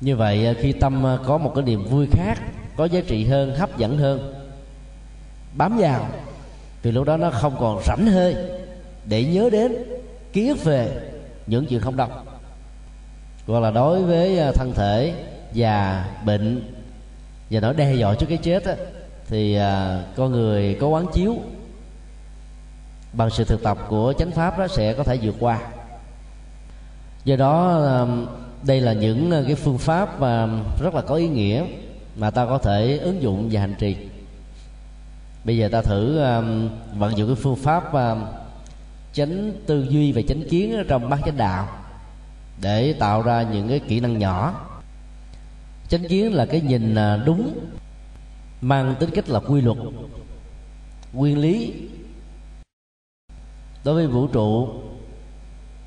[0.00, 2.38] Như vậy uh, khi tâm uh, có một cái niềm vui khác
[2.76, 4.34] có giá trị hơn hấp dẫn hơn
[5.54, 6.08] bám vào
[6.82, 8.36] thì lúc đó nó không còn rảnh hơi
[9.04, 9.72] để nhớ đến
[10.32, 11.10] ký ức về
[11.46, 12.24] những chuyện không đọc
[13.46, 15.14] gọi là đối với thân thể
[15.52, 16.62] già bệnh
[17.50, 18.74] và nó đe dọa trước cái chết á,
[19.28, 21.36] thì à, con người có quán chiếu.
[23.12, 25.60] Bằng sự thực tập của chánh pháp đó sẽ có thể vượt qua.
[27.24, 28.06] Do đó à,
[28.62, 30.48] đây là những à, cái phương pháp mà
[30.82, 31.64] rất là có ý nghĩa
[32.16, 33.96] mà ta có thể ứng dụng và hành trì.
[35.44, 36.68] Bây giờ ta thử um,
[36.98, 38.24] vận dụng cái phương pháp um,
[39.12, 41.68] chánh tư duy và chánh kiến trong bát chánh đạo
[42.60, 44.66] để tạo ra những cái kỹ năng nhỏ.
[45.88, 47.58] Chánh kiến là cái nhìn đúng
[48.64, 49.78] mang tính cách là quy luật,
[51.12, 51.74] nguyên lý.
[53.84, 54.68] Đối với vũ trụ,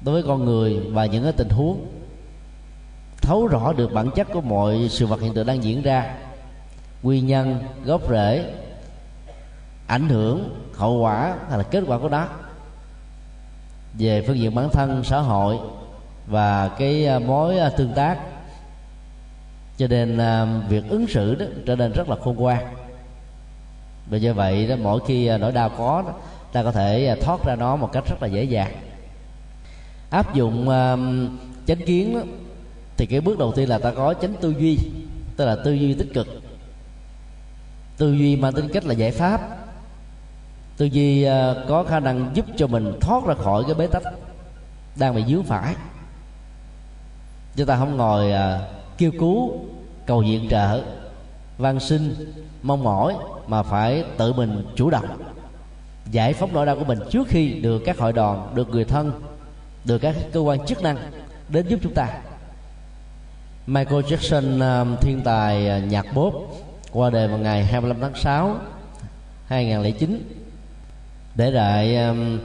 [0.02, 1.88] đối với con người và những cái tình huống,
[3.22, 6.16] thấu rõ được bản chất của mọi sự vật hiện tượng đang diễn ra,
[7.04, 8.54] nguyên nhân, gốc rễ,
[9.88, 12.28] ảnh hưởng, hậu quả hay là kết quả của đó
[13.94, 15.58] về phương diện bản thân, xã hội
[16.28, 18.37] và cái à, mối à, tương tác
[19.78, 22.66] cho nên à, việc ứng xử đó trở nên rất là khôn ngoan.
[24.10, 26.14] Và do vậy đó mỗi khi à, nỗi đau có đó,
[26.52, 28.72] ta có thể à, thoát ra nó một cách rất là dễ dàng.
[30.10, 31.00] Áp dụng uh,
[31.68, 32.22] chánh kiến đó,
[32.98, 34.78] thì cái bước đầu tiên là ta có chánh tư duy
[35.38, 36.28] tức là tư duy tích cực.
[37.98, 39.42] Tư duy mang tính cách là giải pháp.
[40.78, 41.32] Tư duy uh,
[41.68, 44.04] có khả năng giúp cho mình thoát ra khỏi cái bế tắc
[44.96, 45.76] đang bị dướng phải.
[47.56, 49.66] Chúng ta không ngồi uh, kêu cứu,
[50.06, 50.84] cầu viện trợ.
[51.58, 52.16] Van xin
[52.62, 53.16] mong mỏi
[53.48, 55.06] mà phải tự mình chủ động.
[56.12, 59.12] Giải phóng nỗi đau của mình trước khi được các hội đoàn, được người thân,
[59.86, 60.98] được các cơ quan chức năng
[61.50, 62.08] đến giúp chúng ta.
[63.68, 66.34] Michael Jackson um, thiên tài à, nhạc bốp
[66.92, 68.56] qua đời vào ngày 25 tháng 6
[69.48, 70.22] 2009
[71.36, 72.40] để lại um,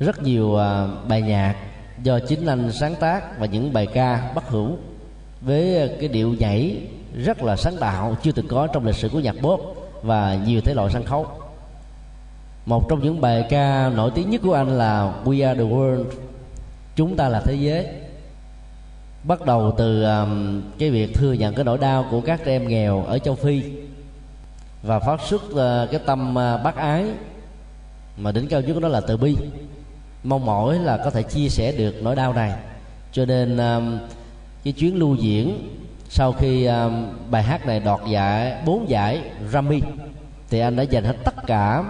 [0.00, 1.56] rất nhiều à, bài nhạc
[2.02, 4.76] do chính anh sáng tác và những bài ca bất hữu
[5.44, 6.76] với ờ, cái điệu nhảy
[7.14, 9.60] rất là sáng tạo chưa từng có trong lịch sử của nhạc pop
[10.02, 11.26] và nhiều thể loại sân khấu.
[12.66, 16.04] Một trong những bài ca nổi tiếng nhất của anh là We Are the World
[16.96, 17.86] chúng ta là thế giới.
[19.24, 22.68] Bắt đầu từ um, cái việc thừa nhận cái nỗi đau của các trẻ em
[22.68, 23.62] nghèo ở châu phi
[24.82, 27.04] và phát xuất uh, cái tâm uh, bác ái
[28.16, 29.36] mà đỉnh cao nhất của nó là từ bi.
[30.24, 32.52] Mong mỏi là có thể chia sẻ được nỗi đau này.
[33.12, 33.98] Cho nên um,
[34.64, 35.68] cái chuyến lưu diễn
[36.08, 39.80] sau khi um, bài hát này đoạt giải bốn giải Grammy
[40.50, 41.84] thì anh đã dành hết tất cả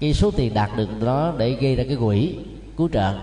[0.00, 2.34] cái số tiền đạt được đó để gây ra cái quỹ
[2.76, 3.14] cứu trợ.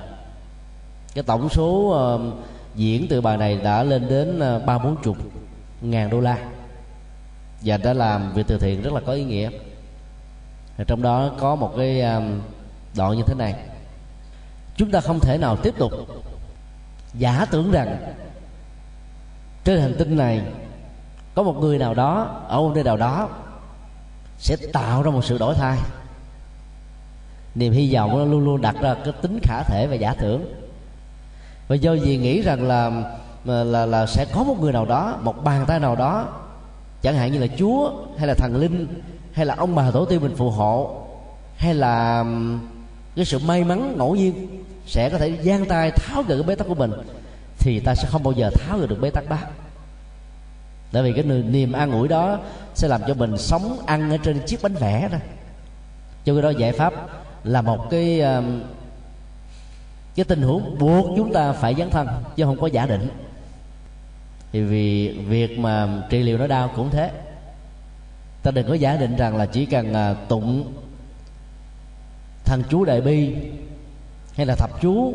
[1.16, 2.32] Cái tổng số um,
[2.76, 5.18] diễn từ bài này đã lên đến à, ba bốn chục
[5.82, 6.38] ngàn đô la.
[7.62, 9.50] Và đã làm việc từ thiện rất là có ý nghĩa.
[10.88, 12.42] Trong đó có một cái um,
[12.98, 13.56] đoạn như thế này.
[14.76, 15.92] Chúng ta không thể nào tiếp tục
[17.14, 17.98] giả tưởng rằng
[19.68, 20.42] trên hành tinh này
[21.36, 23.30] có một người nào đó ở một nơi nào đó
[24.38, 25.78] sẽ tạo ra một sự đổi thay.
[27.56, 30.46] Niềm hy vọng nó luôn luôn đặt ra cái tính khả thể và giả tưởng.
[31.68, 32.92] Và do gì nghĩ rằng là
[33.46, 36.28] là, là là sẽ có một người nào đó một bàn tay nào đó
[37.02, 39.02] chẳng hạn như là chúa hay là thần linh
[39.32, 41.02] hay là ông bà tổ tiên mình phù hộ
[41.58, 42.26] hay là
[43.16, 46.56] cái sự may mắn ngẫu nhiên sẽ có thể giang tay tháo gỡ cái bế
[46.56, 46.92] tắc của mình
[47.68, 49.38] thì ta sẽ không bao giờ tháo được bế tắc đó
[50.92, 52.40] tại vì cái niềm an ủi đó
[52.76, 55.18] sẽ làm cho mình sống ăn ở trên chiếc bánh vẽ đó.
[56.26, 56.94] Cho cái đó giải pháp
[57.44, 58.22] là một cái
[60.16, 63.10] cái tình huống buộc chúng ta phải dấn thân, chứ không có giả định.
[64.52, 67.12] Thì vì việc mà trị liệu nó đau cũng thế.
[68.44, 70.74] Ta đừng có giả định rằng là chỉ cần à, tụng
[72.46, 73.36] thần chú đại bi
[74.36, 75.14] hay là thập chú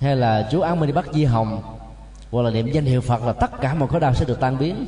[0.00, 1.62] hay là chú án đi bắt di hồng.
[2.30, 4.58] Hoặc là niệm danh hiệu phật là tất cả mọi khổ đau sẽ được tan
[4.58, 4.86] biến.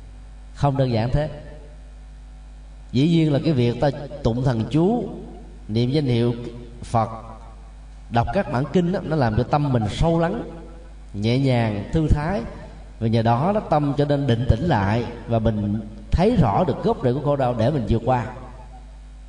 [0.54, 1.28] Không đơn giản thế.
[2.92, 3.90] Dĩ nhiên là cái việc ta
[4.22, 5.08] tụng thần chú
[5.68, 6.34] niệm danh hiệu
[6.82, 7.08] phật
[8.10, 10.42] đọc các bản kinh đó, nó làm cho tâm mình sâu lắng
[11.14, 12.40] nhẹ nhàng thư thái.
[13.00, 15.80] Và nhờ đó nó tâm cho nên định tĩnh lại và mình
[16.10, 18.26] thấy rõ được gốc rễ của khổ đau để mình vượt qua.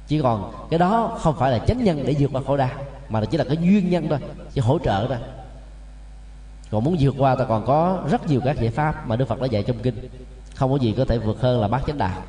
[0.08, 2.70] Chỉ còn cái đó không phải là chánh nhân để vượt qua khổ đau
[3.12, 4.20] mà là chỉ là cái duyên nhân thôi
[4.54, 5.18] chỉ hỗ trợ thôi.
[6.72, 9.42] Còn muốn vượt qua ta còn có rất nhiều các giải pháp mà đức phật
[9.42, 10.10] đã dạy trong kinh.
[10.56, 12.24] Không có gì có thể vượt hơn là bát chánh đạo.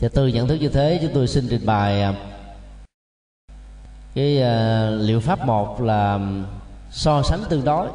[0.00, 2.14] Và từ nhận thức như thế chúng tôi xin trình bày à,
[4.14, 6.20] cái uh, liệu pháp một là
[6.90, 7.88] so sánh tương đối.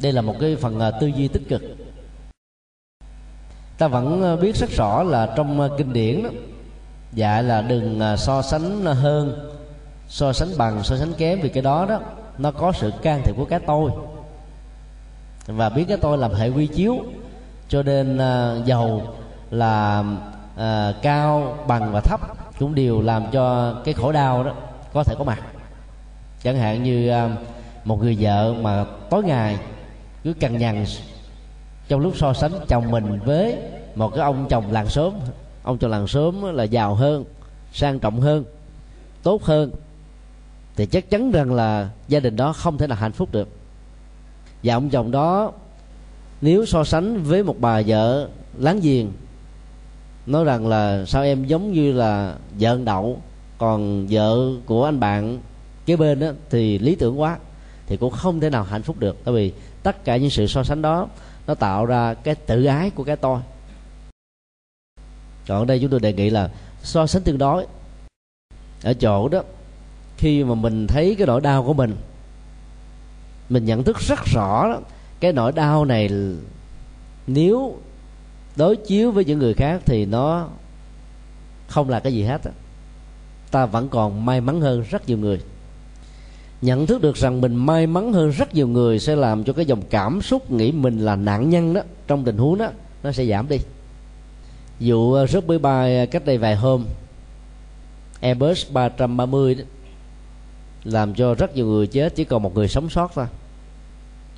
[0.00, 1.62] Đây là một cái phần uh, tư duy tích cực.
[3.78, 6.30] Ta vẫn biết rất rõ là trong uh, kinh điển đó,
[7.14, 9.50] dạy là đừng à, so sánh hơn
[10.08, 12.00] so sánh bằng so sánh kém vì cái đó đó
[12.38, 13.90] nó có sự can thiệp của cái tôi
[15.46, 16.96] và biết cái tôi làm hệ quy chiếu
[17.68, 19.02] cho nên uh, giàu
[19.50, 20.04] là
[20.54, 22.20] uh, cao bằng và thấp
[22.58, 24.52] cũng đều làm cho cái khổ đau đó
[24.92, 25.42] có thể có mặt
[26.42, 27.30] chẳng hạn như uh,
[27.84, 29.58] một người vợ mà tối ngày
[30.24, 30.84] cứ cằn nhằn
[31.88, 33.58] trong lúc so sánh chồng mình với
[33.94, 35.12] một cái ông chồng làng xóm
[35.64, 37.24] ông cho làng sớm là giàu hơn
[37.72, 38.44] sang trọng hơn
[39.22, 39.70] tốt hơn.
[40.76, 43.48] Thì chắc chắn rằng là gia đình đó không thể nào hạnh phúc được.
[44.62, 45.52] Và ông chồng đó
[46.40, 49.12] nếu so sánh với một bà vợ láng giềng
[50.26, 53.18] nói rằng là sao em giống như là vợ đậu
[53.58, 55.38] còn vợ của anh bạn
[55.86, 57.38] kế bên đó, thì lý tưởng quá
[57.86, 59.16] thì cũng không thể nào hạnh phúc được.
[59.24, 59.52] Tại vì
[59.82, 61.08] tất cả những sự so sánh đó
[61.46, 63.40] nó tạo ra cái tự ái của cái tôi
[65.46, 66.50] còn ở đây chúng tôi đề nghị là
[66.82, 67.66] so sánh tương đối.
[68.82, 69.42] Ở chỗ đó
[70.16, 71.96] khi mà mình thấy cái nỗi đau của mình
[73.48, 74.80] mình nhận thức rất rõ đó,
[75.20, 76.10] cái nỗi đau này
[77.26, 77.76] nếu
[78.56, 80.48] đối chiếu với những người khác thì nó
[81.68, 82.40] không là cái gì hết
[83.50, 85.40] ta vẫn còn may mắn hơn rất nhiều người.
[86.62, 89.66] Nhận thức được rằng mình may mắn hơn rất nhiều người sẽ làm cho cái
[89.66, 92.68] dòng cảm xúc nghĩ mình là nạn nhân đó trong tình huống đó
[93.02, 93.58] nó sẽ giảm đi
[94.80, 96.84] vụ ờ, rớt máy bay ờ, cách đây vài hôm
[98.20, 99.64] Airbus 330 đó,
[100.84, 103.26] làm cho rất nhiều người chết chỉ còn một người sống sót thôi.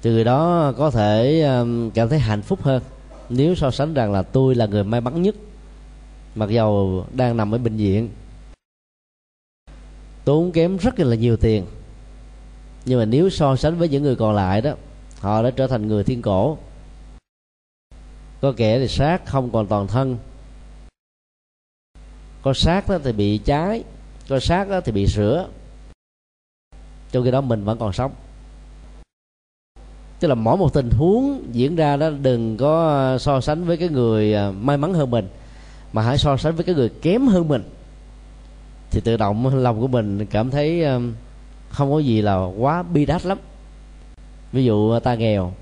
[0.03, 2.83] Từ người đó có thể ờ, cảm thấy hạnh phúc hơn.
[3.29, 5.35] Nếu so sánh rằng là tôi là người may mắn nhất
[6.35, 8.09] mặc dầu đang nằm ở bệnh viện.
[10.25, 11.65] Tốn kém rất là nhiều tiền.
[12.85, 14.73] Nhưng mà nếu so sánh với những người còn lại đó
[15.21, 16.59] họ đã trở thành người thiên cổ
[18.41, 20.17] có kẻ thì xác không còn toàn thân.
[22.43, 23.85] Có xác đó thì bị cháy,
[24.29, 25.49] có xác đó thì bị sửa.
[27.13, 28.13] Trong khi đó mình vẫn còn sống.
[30.21, 33.89] Tức là mỗi một tình huống diễn ra đó, đừng có so sánh với cái
[33.89, 35.29] người à, may mắn hơn mình,
[35.93, 37.63] mà hãy so sánh với cái người kém hơn mình.
[38.91, 41.01] Thì tự động lòng của mình cảm thấy à,
[41.69, 43.39] không có gì là quá bi đát lắm.
[44.53, 45.53] Ví dụ à, ta nghèo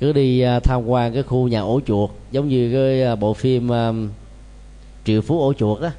[0.00, 3.34] cứ đi à, tham quan cái khu nhà ổ chuột, giống như cái à, bộ
[3.34, 3.92] phim à,
[5.04, 5.90] triệu phú ổ chuột đó.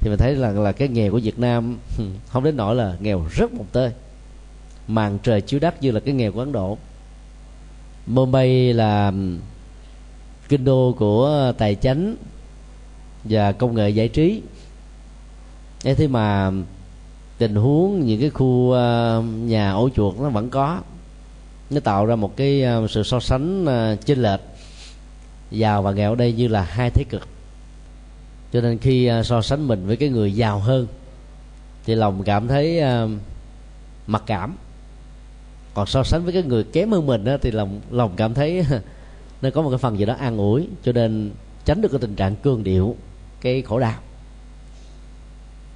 [0.00, 1.78] Thì mình thấy là là cái nghèo của Việt Nam
[2.26, 3.90] không đến nỗi là nghèo rất một tơi.
[4.88, 6.78] Màn trời chiếu đất như là cái nghèo của Ấn Độ.
[8.06, 9.12] Mumbai là
[10.48, 12.16] kinh đô của tài chánh
[13.24, 14.42] và công nghệ giải trí.
[15.80, 16.52] Thế mà
[17.38, 18.74] tình huống những cái khu
[19.24, 20.80] nhà ổ chuột nó vẫn có
[21.70, 24.40] nó tạo ra một cái ờ, sự so sánh ờ, chênh lệch.
[25.50, 27.28] Giàu và nghèo ở đây như là hai thế cực.
[28.52, 30.86] Cho nên khi ờ, so sánh mình với cái người giàu hơn
[31.84, 32.82] thì lòng cảm thấy
[34.06, 34.56] mặc cảm.
[35.74, 38.64] Còn so sánh với cái người kém hơn mình đó, thì lòng lòng cảm thấy
[39.42, 41.30] nó có một cái phần gì đó an ủi cho nên
[41.64, 42.96] tránh được cái tình trạng cương điệu
[43.40, 44.00] cái khổ đau.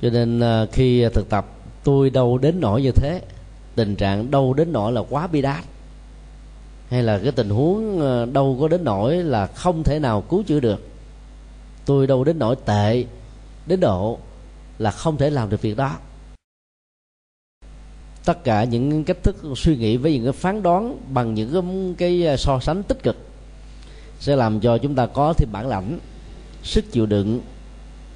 [0.03, 1.47] Cho nên khi thực tập
[1.85, 3.21] tôi đâu đến nỗi như thế
[3.75, 5.65] tình trạng đâu đến nỗi là quá bi đát
[6.91, 10.43] hay là cái tình huống ờ, đâu có đến nỗi là không thể nào cứu
[10.43, 10.89] chữa được.
[11.85, 13.05] Tôi đâu đến nỗi tệ
[13.67, 14.19] đến độ
[14.79, 15.97] là không thể làm được việc đó.
[18.25, 22.27] Tất cả những cách thức suy nghĩ với những cái phán đoán bằng những cái,
[22.27, 23.17] ờ, so sánh tích cực
[24.21, 25.99] sẽ làm cho chúng ta có thêm bản lãnh
[26.63, 27.41] sức chịu đựng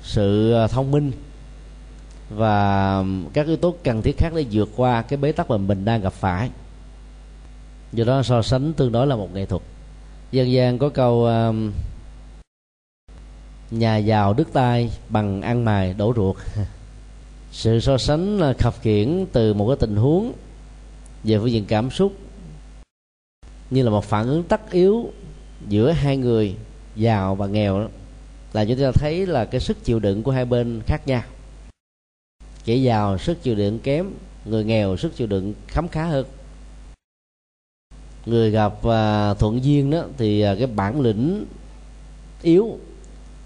[0.03, 1.13] sự ờ, thông minh
[2.31, 5.85] và các yếu tố cần thiết khác để vượt qua cái bế tắc mà mình
[5.85, 6.51] đang gặp phải
[7.95, 9.63] do đó so sánh tương đối là một nghệ thuật.
[10.33, 11.55] Dân gian có câu uh,
[13.71, 16.37] nhà giàu đứt tay bằng ăn mài đổ ruột.
[17.53, 20.33] Sự so sánh là khập khiển từ một cái tình huống
[21.25, 22.13] về phương diện cảm xúc
[23.71, 25.13] như là một phản ứng tất yếu
[25.69, 26.55] giữa hai người
[26.97, 27.89] giàu và nghèo đó,
[28.53, 31.23] là chúng ta thấy là cái sức chịu đựng của hai bên khác nhau.
[32.65, 34.11] Kẻ giàu sức chịu đựng kém
[34.45, 36.27] người nghèo sức chịu đựng khấm khá hơn
[38.27, 41.45] người gặp uh, thuận duyên đó thì uh, cái bản lĩnh
[42.43, 42.79] yếu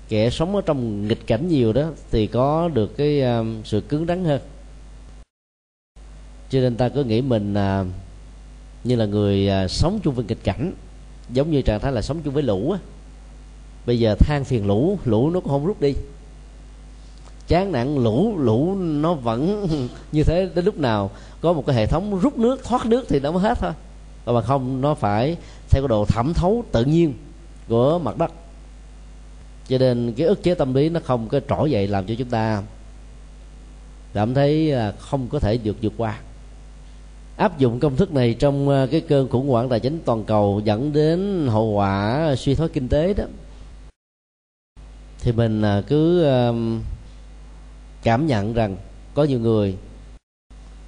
[0.08, 4.06] kẻ sống ở trong nghịch cảnh nhiều đó thì có được cái uh, sự cứng
[4.06, 4.40] rắn hơn.
[6.50, 7.86] Cho nên ta cứ nghĩ mình uh,
[8.84, 10.72] như là người uh, sống chung với nghịch cảnh
[11.32, 12.78] giống như trạng thái là sống chung với lũ á.
[13.86, 15.94] Bây giờ than phiền lũ lũ nó cũng không rút đi.
[17.48, 19.68] Chán nản lũ lũ nó vẫn
[20.12, 21.10] như thế đến lúc nào
[21.40, 23.72] có một cái hệ thống rút nước thoát nước thì nó mới hết thôi
[24.28, 25.36] còn mà không, nó phải
[25.70, 27.14] theo cái độ thẩm thấu tự nhiên
[27.68, 28.32] của mặt đất.
[29.68, 32.28] Cho nên cái ức chế tâm lý nó không có trỗi dậy làm cho chúng
[32.28, 32.62] ta
[34.12, 36.20] cảm thấy à, không có thể vượt vượt qua.
[37.36, 40.60] Áp dụng công thức này trong à, cái cơn khủng hoảng tài chính toàn cầu
[40.64, 43.24] dẫn đến hậu quả suy thoái kinh tế đó,
[45.20, 46.26] thì mình à, cứ
[48.02, 48.76] cảm nhận rằng
[49.14, 49.76] có nhiều người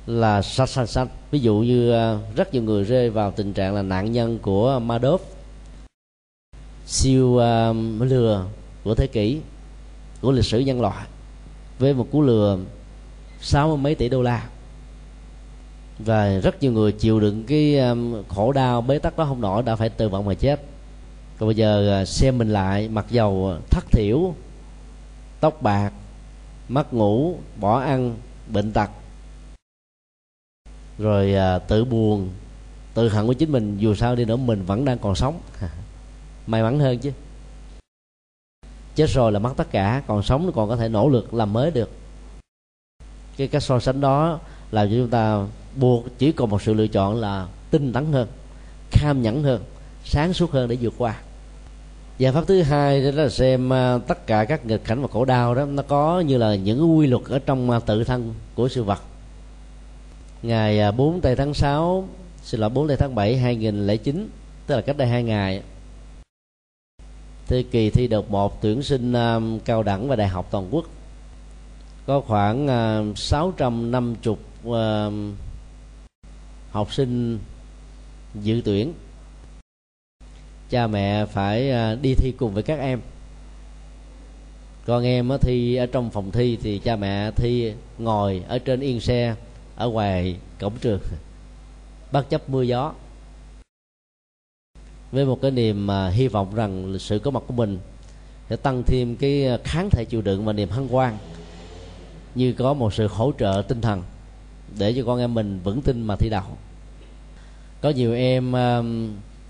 [0.06, 3.74] là sạch sạch sạch ví dụ như ờ, rất nhiều người rơi vào tình trạng
[3.74, 5.18] là nạn nhân của Madoff
[6.86, 8.44] siêu uh, lừa
[8.84, 9.40] của thế kỷ
[10.20, 11.06] của lịch sử nhân loại
[11.78, 12.58] với một cú lừa
[13.40, 14.48] sáu mươi mấy tỷ đô la.
[15.98, 19.62] Và rất nhiều người chịu đựng cái um, khổ đau bế tắc đó không nổi
[19.62, 20.60] đã phải tự vận mà chết.
[21.38, 24.34] Còn bây giờ ờ, xem mình lại mặc dầu thất thiểu
[25.40, 25.92] tóc bạc
[26.68, 28.16] mất ngủ bỏ ăn
[28.48, 28.90] bệnh tật
[31.00, 32.28] rồi à, tự buồn
[32.94, 35.40] tự hận của chính mình dù sao đi nữa mình vẫn đang còn sống.
[36.46, 37.12] May mắn hơn chứ.
[38.94, 41.70] Chết rồi là mất tất cả còn sống còn có thể nỗ lực làm mới
[41.70, 41.90] được.
[43.36, 44.38] Cái cách so sánh đó
[44.70, 45.46] làm cho chúng ta
[45.76, 48.28] buộc chỉ còn một sự lựa chọn là tinh tấn hơn
[48.90, 49.62] kham nhẫn hơn
[50.04, 51.20] sáng suốt hơn để vượt qua.
[52.18, 55.24] Giải pháp thứ hai đó là xem à, tất cả các nghịch cảnh và khổ
[55.24, 58.68] đau đó nó có như là những quy luật ở trong à, tự thân của
[58.68, 59.02] sự vật
[60.42, 62.08] ngày à, 4 tây tháng 6
[62.42, 64.28] xin lỗi 4 tây tháng 7 2009
[64.66, 65.62] tức là cách đây hai ngày.
[67.46, 70.84] Thì kỳ thi đợt 1 tuyển sinh à, cao đẳng và đại học toàn quốc.
[72.06, 72.66] Có khoảng
[73.10, 74.36] uh, 650
[74.68, 75.12] uh,
[76.70, 77.38] học sinh
[78.34, 78.92] dự tuyển.
[80.70, 83.00] Cha mẹ phải uh, đi thi cùng với các em.
[84.86, 88.80] Con em uh, thi ở trong phòng thi thì cha mẹ thi ngồi ở trên
[88.80, 89.34] yên xe
[89.80, 91.00] ở ngoài cổng trường.
[92.12, 92.92] Bất chấp mưa gió.
[95.12, 97.78] Với một cái niềm mà hy vọng rằng sự có mặt của mình
[98.50, 101.18] sẽ tăng thêm cái à, kháng thể chịu đựng và niềm hân hoan
[102.34, 104.02] như có một sự hỗ trợ tinh thần
[104.78, 106.56] để cho con em mình vững tin mà thi đậu.
[107.80, 108.82] Có nhiều em à,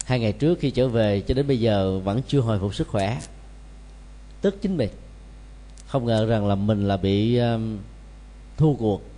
[0.05, 2.89] hai ngày trước khi trở về cho đến bây giờ vẫn chưa hồi phục sức
[2.89, 3.21] khỏe,
[4.41, 4.91] tức chính mình.
[5.87, 7.59] Không ngờ rằng là mình là bị à,
[8.57, 9.10] thua cuộc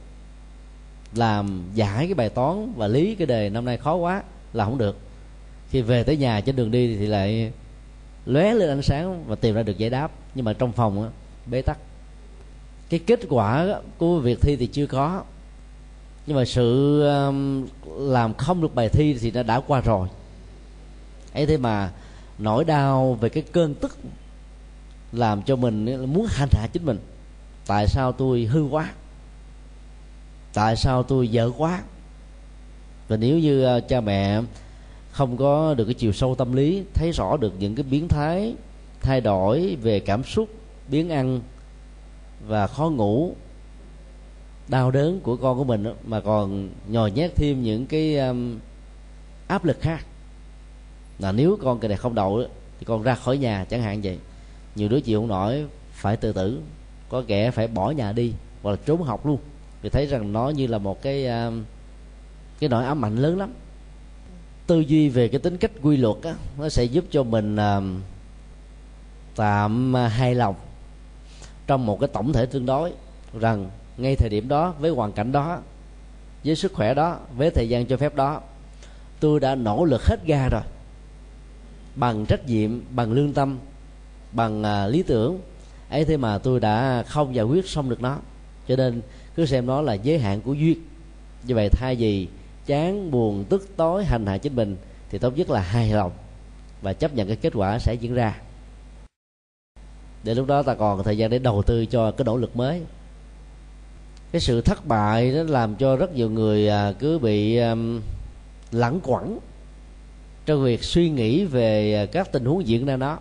[1.15, 4.79] làm giải cái bài toán và lý cái đề năm nay khó quá là không
[4.79, 4.99] được.
[5.71, 7.53] Khi về tới nhà trên đường đi thì lại
[8.27, 10.11] lóe lên ánh sáng và tìm ra được giải đáp.
[10.35, 11.09] Nhưng mà trong phòng á,
[11.47, 11.79] bế tắc.
[12.89, 15.23] Cái kết quả của việc thi thì chưa có.
[16.27, 17.67] Nhưng mà sự um,
[17.99, 20.09] làm không được bài thi thì nó đã qua rồi.
[21.35, 21.91] Ấy thế mà
[22.39, 23.99] nỗi đau về cái cơn tức
[25.13, 26.99] làm cho mình muốn hành hạ chính mình.
[27.67, 28.93] Tại sao tôi hư quá?
[30.55, 31.83] Tại sao tôi dở quá?
[33.09, 34.41] Và nếu như ờ, cha mẹ
[35.11, 38.55] không có được cái chiều sâu tâm lý thấy rõ được những cái biến thái
[39.01, 40.49] thay đổi về cảm xúc
[40.89, 41.41] biến ăn
[42.47, 43.35] và khó ngủ
[44.69, 48.59] đau đớn của con của mình mà còn nhồi nhét thêm những cái um,
[49.47, 50.05] áp lực khác.
[51.19, 52.45] Là nếu con cái này không đậu
[52.79, 54.19] thì con ra khỏi nhà chẳng hạn vậy.
[54.75, 56.61] Nhiều đứa chịu không nổi phải tự tử
[57.09, 58.33] có kẻ phải bỏ nhà đi
[58.63, 59.39] hoặc là trốn học luôn
[59.83, 61.51] vì thấy rằng nó như là một cái à,
[62.59, 63.53] cái nỗi ám ảnh lớn lắm.
[64.67, 67.81] Tư duy về cái tính cách quy luật á nó sẽ giúp cho mình à,
[69.37, 70.55] tạm hài lòng
[71.67, 72.93] trong một cái tổng thể tương đối
[73.41, 75.59] rằng ngay thời điểm đó với hoàn cảnh đó
[76.45, 78.41] với sức khỏe đó với thời gian cho phép đó
[79.21, 80.63] tôi đã nỗ lực hết ga rồi.
[81.95, 83.59] Bằng trách nhiệm bằng lương tâm
[84.33, 85.39] bằng à, lý tưởng
[85.91, 88.19] ấy thế mà tôi đã không giải quyết xong được nó.
[88.69, 89.03] Cho nên
[89.35, 90.79] cứ xem nó là giới hạn của duyên.
[91.47, 92.29] Như vậy thay vì
[92.67, 94.77] chán, buồn, tức, tối hành hạ chính mình,
[95.11, 96.13] thì tốt nhất là hài lòng
[96.83, 98.41] và chấp nhận cái kết quả sẽ diễn ra.
[100.25, 102.83] Để lúc đó ta còn thời gian để đầu tư cho cái nỗ lực mới.
[104.33, 107.59] Cái sự thất bại nó làm cho rất nhiều người à, cứ bị
[108.73, 109.39] lẳng quẩn
[110.47, 113.19] trong việc suy nghĩ về à, các tình huống diễn ra đó.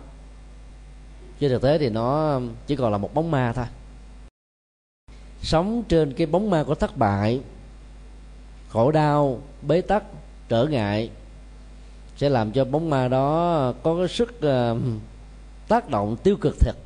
[1.40, 3.64] Trên thực tế thì nó chỉ còn là một bóng ma thôi
[5.42, 7.40] sống trên cái bóng ma của thất bại
[8.68, 10.04] khổ đau bế tắc
[10.48, 11.10] trở ngại
[12.16, 14.78] sẽ làm cho bóng ma đó có cái sức uh,
[15.68, 16.76] tác động tiêu cực thật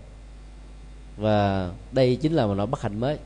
[1.16, 3.18] và đây chính là một nỗi bất hạnh mới.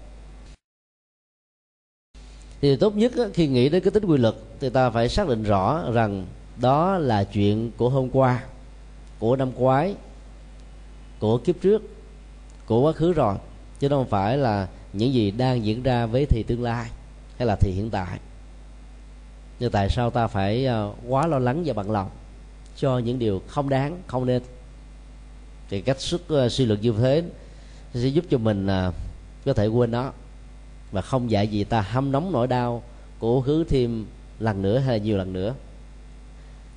[2.60, 5.42] Thì tốt nhất khi nghĩ đến cái tính quy luật thì ta phải xác định
[5.42, 6.26] rõ rằng
[6.60, 8.44] đó là chuyện của hôm qua
[9.18, 9.94] của năm ngoái
[11.18, 11.82] của kiếp trước
[12.66, 13.34] của quá khứ rồi.
[13.78, 16.90] Chứ không phải là những gì đang diễn ra với thì tương lai
[17.38, 18.18] hay là thì hiện tại.
[19.60, 22.10] Nhưng tại sao ta phải ờ, quá lo lắng và bận lòng
[22.76, 24.42] cho những điều không đáng không nên?
[25.70, 27.22] Thì cách xuất uh, suy luận như thế
[27.94, 28.94] sẽ giúp cho mình uh,
[29.44, 30.12] có thể quên nó
[30.92, 32.82] và không dạy gì ta hâm nóng nỗi đau
[33.18, 34.06] của khứ thêm
[34.38, 35.54] lần nữa hay là nhiều lần nữa.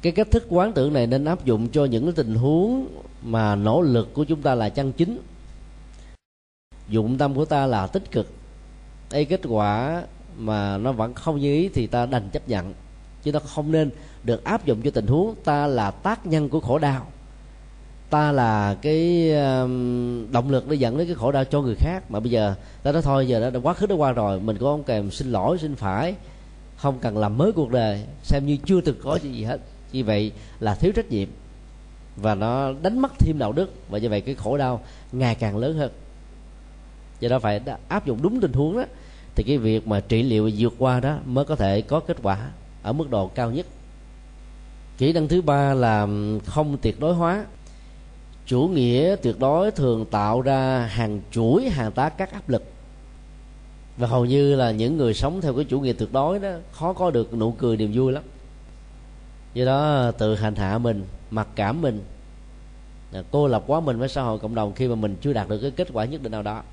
[0.02, 2.88] Cái cách thức quán tưởng này nên áp dụng cho những tình huống
[3.22, 5.20] mà nỗ lực của chúng ta là chân chính
[6.90, 8.34] dụng tâm của ta là tích cực.
[9.12, 10.04] Đây kết quả
[10.38, 12.74] mà nó vẫn không như ý thì ta đành chấp nhận.
[13.24, 13.90] Chứ nó không nên
[14.24, 17.08] được áp dụng cho tình huống ta là tác nhân của khổ đau.
[18.10, 22.12] Ta là cái um, động lực để dẫn đến cái khổ đau cho người khác.
[22.12, 24.68] Mà bây giờ ta nói thôi, giờ đã quá khứ đã qua rồi, mình cũng
[24.68, 26.16] không kèm xin lỗi, xin phải.
[26.78, 29.60] Không cần làm mới cuộc đời, xem như chưa từng có gì hết.
[29.92, 31.28] Như vậy là thiếu trách nhiệm.
[32.16, 33.74] Và nó đánh mất thêm đạo đức.
[33.90, 34.82] Và như vậy cái khổ đau
[35.12, 35.92] ngày càng lớn hơn
[37.24, 38.84] do đó phải áp dụng đúng tình huống đó,
[39.36, 42.52] thì cái việc mà trị liệu vượt qua đó mới có thể có kết quả
[42.84, 43.66] ở mức độ cao nhất.
[44.98, 46.08] Kỹ năng thứ ba là
[46.46, 47.46] không tuyệt đối hóa.
[48.46, 52.64] Chủ nghĩa tuyệt đối thường tạo ra hàng chuỗi, hàng tá các áp lực.
[53.98, 56.94] Và hầu như là những người sống theo cái chủ nghĩa tuyệt đối đó khó
[56.94, 58.24] có được nụ cười niềm vui lắm.
[59.54, 62.02] Do đó, tự hành hạ mình, mặc cảm mình
[63.14, 65.50] à, cô lập quá mình với xã hội cộng đồng khi mà mình chưa đạt
[65.50, 66.64] được cái kết quả nhất định nào đó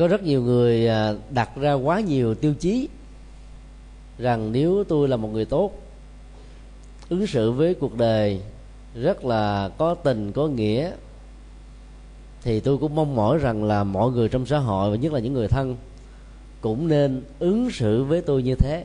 [0.00, 2.88] có rất nhiều người à, đặt ra quá nhiều tiêu chí
[4.18, 5.72] rằng nếu tôi là một người tốt
[7.08, 8.40] ứng xử với cuộc đời
[8.94, 10.92] rất là có tình có nghĩa
[12.42, 15.20] thì tôi cũng mong mỏi rằng là mọi người trong xã hội và nhất là
[15.20, 15.76] những người thân
[16.60, 18.84] cũng nên ứng xử với tôi như thế.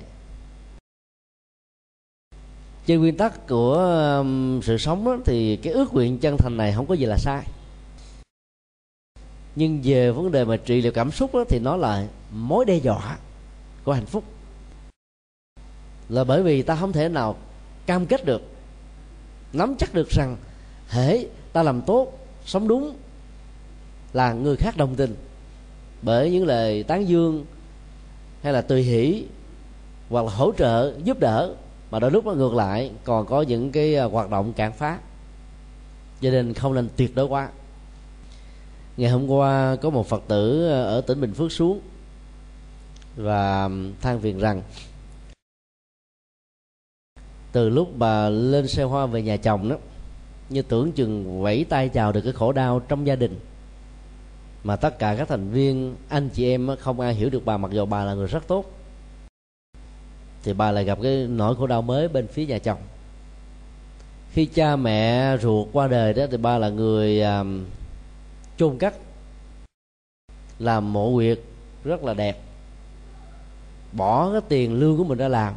[2.85, 4.23] Trên nguyên tắc của
[4.63, 7.45] sự sống đó, thì cái ước nguyện chân thành này không có gì là sai
[9.55, 12.75] nhưng về vấn đề mà trị liệu cảm xúc đó, thì nó là mối đe
[12.75, 13.17] dọa
[13.83, 14.23] của hạnh phúc.
[16.09, 17.35] Là bởi vì ta không thể nào
[17.85, 18.41] cam kết được
[19.53, 20.37] nắm chắc được rằng
[20.87, 22.95] hễ ta làm tốt sống đúng
[24.13, 25.15] là người khác đồng tình.
[26.01, 27.45] Bởi những lời tán dương
[28.43, 29.25] hay là tùy hỷ
[30.09, 31.55] hoặc là hỗ trợ giúp đỡ
[31.91, 34.99] mà đôi lúc nó ngược lại còn có những cái à, hoạt động cản phá.
[36.21, 37.49] Cho nên không nên tuyệt đối quá
[38.97, 41.79] ngày hôm qua có một phật tử ờ, ở tỉnh bình phước xuống
[43.15, 43.69] và
[44.01, 44.61] than phiền rằng
[47.51, 49.75] từ lúc bà lên xe hoa về nhà chồng đó,
[50.49, 53.39] như tưởng chừng vẫy tay chào được cái khổ đau trong gia đình.
[54.63, 57.71] Mà tất cả các thành viên, anh chị em không ai hiểu được bà, mặc
[57.71, 58.65] dù bà là người rất tốt,
[60.43, 62.79] thì bà lại gặp cái nỗi khổ đau mới bên phía nhà chồng.
[64.31, 67.21] Khi cha mẹ ruột qua đời đó, thì ba là người
[68.57, 68.99] chôn cất.
[70.59, 71.39] Làm mộ quyệt
[71.83, 72.41] rất là đẹp.
[73.91, 75.53] Bỏ cái tiền lương của mình ra làm.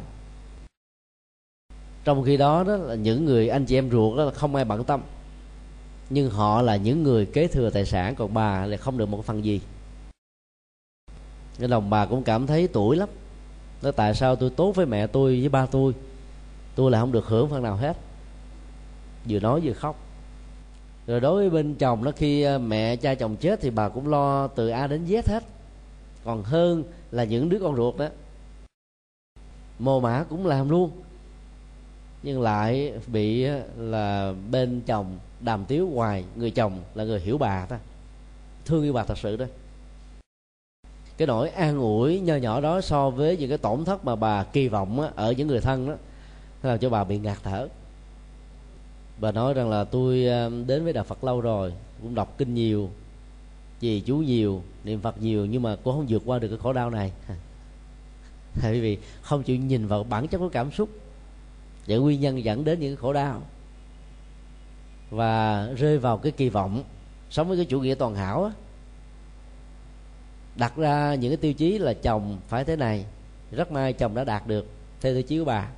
[2.03, 4.65] Trong khi đó đó là những người anh chị em ruột đó là không ai
[4.65, 5.01] bận tâm.
[6.09, 9.25] Nhưng họ là những người kế thừa tài sản, còn bà lại không được một
[9.25, 9.61] phần gì.
[11.59, 13.09] Nên lòng bà cũng cảm thấy tuổi lắm.
[13.81, 15.93] Nói tại sao tôi tốt với mẹ tôi với ba tôi?
[16.75, 17.97] Tôi là không được hưởng phần nào hết.
[19.29, 20.08] Vừa nói vừa khóc
[21.09, 24.07] rồi đối với bên chồng đó khi ờ, mẹ cha chồng chết thì bà cũng
[24.07, 25.43] lo từ a đến z hết.
[26.23, 28.07] Còn hơn là những đứa con ruột đó
[29.79, 30.91] mồ mã cũng làm luôn.
[32.23, 37.37] Nhưng lại bị ờ, là bên chồng đàm tiếu hoài người chồng là người hiểu
[37.37, 37.79] bà ta.
[38.65, 39.45] Thương yêu bà thật sự đó.
[41.17, 44.43] Cái nỗi an ủi nho nhỏ đó so với những cái tổn thất mà bà
[44.43, 45.95] kỳ vọng á, ở những người thân đó
[46.63, 47.67] làm cho bà bị ngạt thở
[49.19, 52.53] bà nói rằng là tôi ờ, đến với đạo phật lâu rồi cũng đọc kinh
[52.53, 52.89] nhiều
[53.79, 56.73] gì chú nhiều niệm phật nhiều nhưng mà cũng không vượt qua được cái khổ
[56.73, 57.11] đau này.
[58.63, 60.89] Bởi vì không chịu nhìn vào bản chất của cảm xúc
[61.87, 63.41] và nguyên nhân dẫn đến những khổ đau
[65.09, 66.83] và rơi vào cái kỳ vọng
[67.29, 68.51] sống với cái chủ nghĩa toàn hảo á,
[70.55, 73.05] đặt ra những cái tiêu chí là chồng phải thế này
[73.51, 74.65] rất may chồng đã đạt được
[75.01, 75.69] theo tiêu chí của bà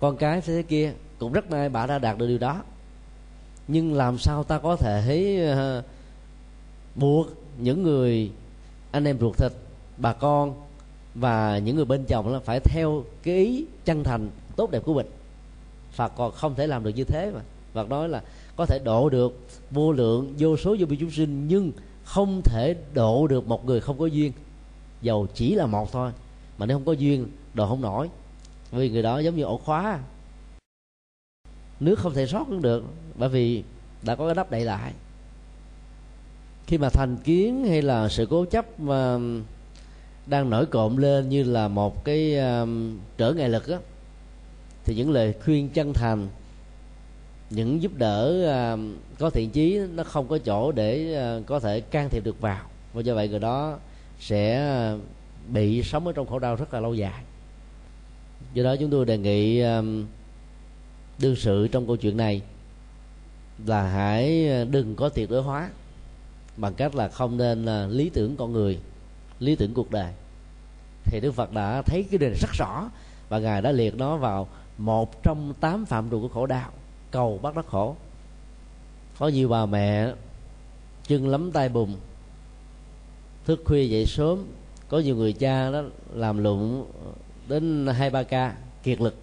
[0.00, 2.62] con cái thế kia cũng rất may bà đã đạt được điều đó.
[3.68, 5.38] Nhưng làm sao ta có thể
[5.78, 5.84] uh,
[6.94, 7.26] buộc
[7.58, 8.30] những người
[8.90, 9.52] anh em ruột thịt
[9.96, 10.54] bà con
[11.14, 14.94] và những người bên chồng là phải theo cái ý chân thành tốt đẹp của
[14.94, 15.06] mình?
[15.92, 17.40] Phật còn không thể làm được như thế mà.
[17.72, 18.22] Phật nói là
[18.56, 19.40] có thể độ được
[19.70, 21.72] vô lượng vô số vô biên chúng sinh nhưng
[22.04, 24.32] không thể độ được một người không có duyên.
[25.02, 26.12] Dầu chỉ là một thôi
[26.58, 28.08] mà nếu không có duyên độ không nổi.
[28.70, 29.98] Vì người đó giống như ổ khóa
[31.80, 33.62] nước không thể sót cũng được bởi vì
[34.02, 34.92] đã có cái nắp đậy lại.
[36.66, 39.18] Khi mà thành kiến hay là sự cố chấp mà
[40.26, 43.78] đang nổi cộm lên như là một cái um, trở ngại lực á
[44.84, 46.28] thì những lời khuyên chân thành
[47.50, 51.80] những giúp đỡ um, có thiện chí nó không có chỗ để uh, có thể
[51.80, 52.64] can thiệp được vào.
[52.92, 53.78] Và do vậy người đó
[54.20, 55.00] sẽ uh,
[55.48, 57.22] bị sống ở trong khổ đau rất là lâu dài.
[58.54, 60.06] Do đó chúng tôi đề nghị um,
[61.20, 62.42] đương sự trong câu chuyện này
[63.66, 65.70] là hãy ờ, đừng có tuyệt đối hóa
[66.56, 68.78] bằng cách là không nên là lý tưởng con người
[69.38, 70.12] lý tưởng cuộc đời.
[71.04, 72.90] Thì đức phật đã thấy cái điều này rất rõ
[73.28, 74.48] và ngài đã liệt nó vào
[74.78, 76.70] một trong tám phạm trù của khổ đạo,
[77.10, 77.96] cầu bắt đắc khổ.
[79.18, 80.12] Có nhiều bà mẹ
[81.06, 81.96] chân lắm tay bùn
[83.46, 84.46] thức khuya dậy sớm
[84.88, 85.82] có nhiều người cha đó
[86.14, 86.86] làm lụng
[87.48, 89.14] đến hai ba ca kiệt lực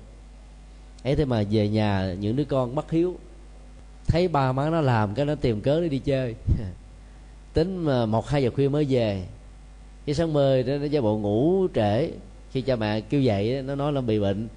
[1.07, 3.15] ấy thế mà về nhà những đứa con bất hiếu.
[4.07, 6.35] Thấy ba má nó làm cái nó tìm cớ để đi chơi.
[7.53, 9.25] Tính mà một hai giờ khuya mới về.
[10.05, 12.11] Cái sáng mơ đó nó giả bộ ngủ trễ.
[12.51, 14.47] Khi cha mẹ kêu dậy nó nói là bị bệnh.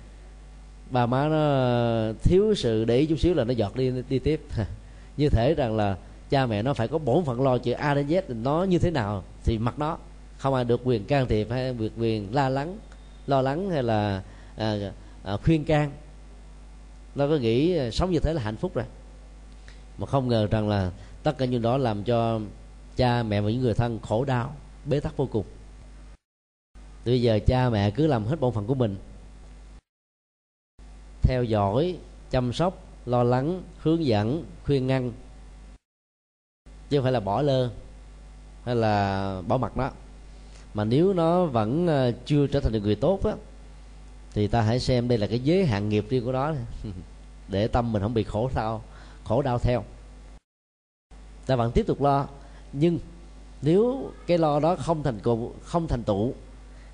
[0.90, 4.40] Ba má nó thiếu sự để ý chút xíu là nó giọt đi đi tiếp.
[5.16, 5.96] Như thể rằng là
[6.30, 8.90] cha mẹ nó phải có bổn phận lo chuyện a đến z nó như thế
[8.90, 9.98] nào thì mặc nó.
[10.36, 12.78] Không ai được quyền can thiệp hay được quyền la lắng
[13.26, 14.22] lo lắng hay là
[14.56, 14.76] à,
[15.24, 15.90] à, khuyên can
[17.14, 18.84] nó có nghĩ ờ, sống như thế là hạnh phúc rồi.
[19.98, 20.90] Mà không ngờ rằng là
[21.22, 22.40] tất cả những đó làm cho
[22.96, 25.44] cha mẹ và những người thân khổ đau, bế tắc vô cùng.
[27.04, 28.96] Bây giờ cha mẹ cứ làm hết bổn phận của mình.
[31.22, 31.98] Theo dõi,
[32.30, 35.12] chăm sóc, lo lắng, hướng dẫn, khuyên ngăn.
[36.88, 37.70] Chứ không phải là bỏ lơ,
[38.64, 39.90] hay là bỏ mặt nó
[40.74, 43.32] mà nếu nó vẫn ờ, chưa trở thành được người tốt á
[44.32, 46.54] thì ta hãy xem đây là cái giới hạn nghiệp riêng của nó.
[47.48, 48.82] Để tâm mình không bị khổ đau
[49.24, 49.84] khổ đau theo.
[51.46, 52.28] Ta vẫn tiếp tục lo
[52.72, 52.98] nhưng
[53.62, 56.32] nếu cái lo đó không thành cụ không thành tựu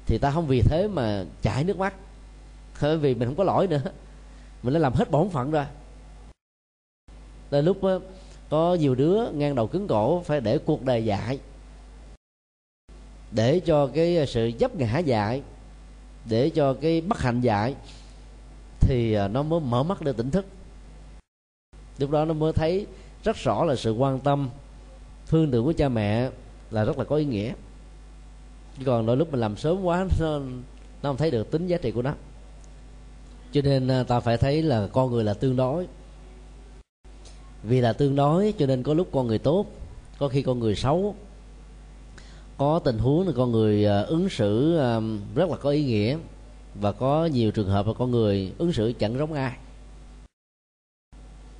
[0.06, 1.94] thì ta không vì thế mà chảy nước mắt.
[2.82, 3.82] Bởi vì mình không có lỗi nữa.
[4.62, 5.64] Mình đã làm hết bổn phận rồi.
[7.50, 8.00] Tới lúc đó,
[8.48, 11.38] có nhiều đứa ngang đầu cứng cổ phải để cuộc đời dạy
[13.30, 15.42] để cho cái sự dấp ngã dạy
[16.28, 17.74] để cho cái bất hạnh dạy
[18.80, 20.46] thì à, nó mới mở mắt để tỉnh thức.
[21.98, 22.86] Lúc đó nó mới thấy
[23.24, 24.48] rất rõ là sự quan tâm,
[25.26, 26.30] thương tưởng của cha mẹ
[26.70, 27.52] là rất là có ý nghĩa.
[28.78, 30.38] Chứ còn đôi lúc mình làm sớm quá, nó
[31.02, 32.14] nó không thấy được tính giá trị của nó.
[33.52, 35.86] Cho nên à, ta phải thấy là con người là tương đối.
[37.62, 39.66] Vì là tương đối cho nên có lúc con người tốt,
[40.18, 41.14] có khi con người xấu
[42.58, 45.00] có tình huống là con người à, ứng xử à,
[45.34, 46.18] rất là có ý nghĩa
[46.74, 49.56] và có nhiều trường hợp là con người ứng xử chẳng giống ai.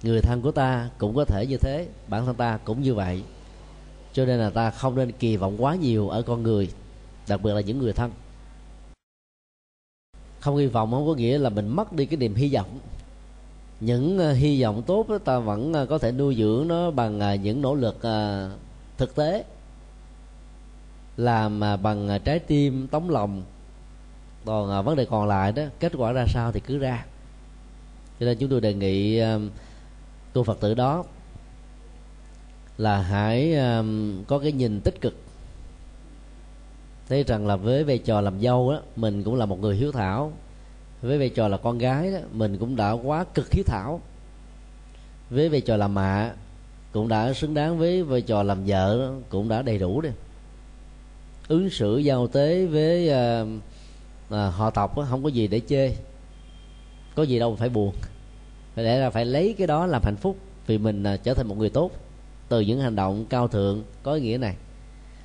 [0.03, 3.22] Người thân của ta cũng có thể như thế bản thân ta cũng như vậy.
[4.12, 6.70] Cho nên là ta không nên kỳ vọng quá nhiều ở con người
[7.28, 8.11] đặc biệt là những người thân.
[10.40, 12.78] Không hy vọng không có nghĩa là mình mất đi cái niềm hy vọng.
[13.80, 17.62] Những à, hy vọng tốt đó, ta vẫn có thể nuôi dưỡng nó bằng những
[17.62, 17.97] nỗ lực
[18.99, 19.44] thực tế
[21.17, 23.43] làm à, bằng à, trái tim tấm lòng.
[24.45, 27.05] Còn à, vấn đề còn lại đó kết quả ra sao thì cứ ra.
[28.21, 29.21] Cho nên chúng tôi đề nghị
[30.35, 31.05] cô phật tử đó
[32.79, 33.57] là hãy
[34.27, 35.14] có cái nhìn tích cực.
[37.09, 39.93] Thấy rằng là với vai trò làm dâu đó mình cũng là một người hiếu
[39.93, 40.33] thảo.
[41.03, 44.01] Với vai trò là con gái đó mình cũng đã quá cực hiếu thảo.
[45.31, 46.31] Với vai trò làm mẹ
[46.93, 50.12] cũng đã xứng đáng với vai trò làm vợ đó, cũng đã đầy đủ rồi
[51.49, 53.44] ứng xử giao tế với à,
[54.30, 55.97] à, họ tộc đó, không có gì để chê.
[57.14, 57.94] Có gì đâu phải buồn.
[58.74, 60.36] Phải lẽ là phải lấy cái đó làm hạnh phúc
[60.66, 61.90] vì mình à, trở thành một người tốt.
[62.49, 64.57] Từ những hành động cao thượng có ý nghĩa này.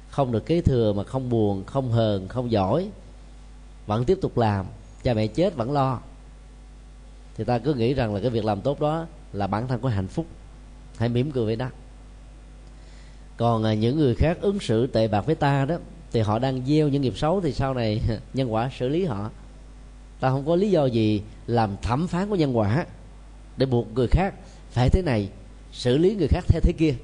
[0.09, 2.89] Không được kế thừa mà không buồn không hờn không giỏi.
[3.87, 4.65] Vẫn tiếp tục làm
[5.03, 5.99] cha mẹ chết vẫn lo.
[7.35, 9.89] Thì ta cứ nghĩ rằng là cái việc làm tốt đó là bản thân có
[9.89, 10.25] hạnh phúc.
[10.97, 11.69] Hãy mỉm cười với đó
[13.41, 15.75] còn à, những người khác ứng xử tệ bạc với ta đó
[16.11, 18.01] thì họ đang gieo những nghiệp xấu thì sau này
[18.33, 19.29] nhân quả xử lý họ.
[20.19, 22.85] Ta không có lý do gì làm thẩm phán của nhân quả
[23.57, 24.33] để buộc người khác
[24.71, 25.29] phải thế này
[25.71, 26.95] xử lý người khác theo thế kia.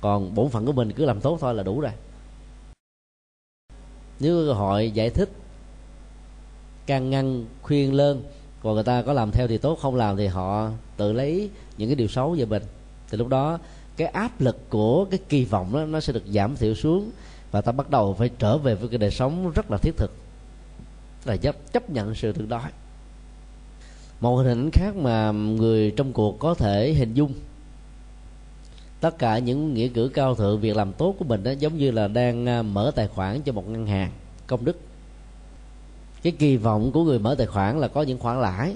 [0.00, 1.92] Còn bổn phận của mình cứ làm tốt thôi là đủ rồi.
[4.20, 5.30] Nếu có cơ hội giải thích,
[6.86, 8.22] can ngăn, khuyên lơn,
[8.62, 11.88] còn người ta có làm theo thì tốt, không làm thì họ tự lấy những
[11.88, 12.62] cái điều xấu về mình.
[13.10, 13.58] Thì lúc đó,
[13.96, 17.10] cái áp lực của cái kỳ vọng đó, nó sẽ được giảm thiểu xuống
[17.50, 20.12] và ta bắt đầu phải trở về với cái đời sống rất là thiết thực.
[21.24, 22.60] Là chấp chấp nhận sự tương đối
[24.20, 27.32] một hình ảnh khác mà người trong cuộc có thể hình dung.
[29.00, 31.90] Tất cả những nghĩa cử cao thượng việc làm tốt của mình đó giống như
[31.90, 34.10] là đang à, mở tài khoản cho một ngân hàng
[34.46, 34.78] công đức.
[36.22, 38.74] Cái kỳ vọng của người mở tài khoản là có những khoản lãi.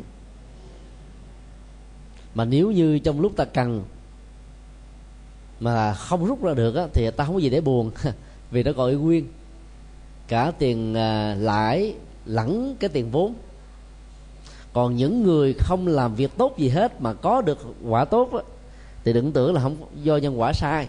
[2.35, 3.85] Mà nếu như trong lúc ta cần
[5.61, 7.91] mà không rút ra được á, thì ta không có gì để buồn.
[8.55, 9.27] vì nó còn y nguyên.
[10.29, 11.95] Cả tiền à, lãi
[12.27, 13.35] lẫn cái tiền vốn.
[14.73, 18.43] Còn những người không làm việc tốt gì hết mà có được quả tốt đó,
[19.05, 20.89] thì đừng tưởng là không do nhân quả sai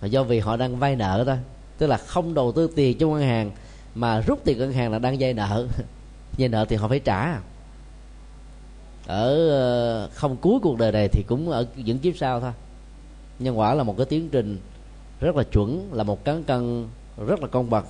[0.00, 1.38] mà do vì họ đang vay nợ thôi.
[1.78, 3.50] Tức là không đầu tư tiền cho ngân hàng
[3.94, 5.66] mà rút tiền ngân hàng là đang vay nợ.
[6.38, 7.40] Vay nợ thì họ phải trả.
[9.06, 12.52] Ở ờ, không cuối cuộc đời này thì cũng ở những kiếp sau thôi.
[13.38, 14.58] Nhân quả là một cái tiến trình
[15.20, 16.88] rất là chuẩn, là một cán cân
[17.26, 17.84] rất là công bằng.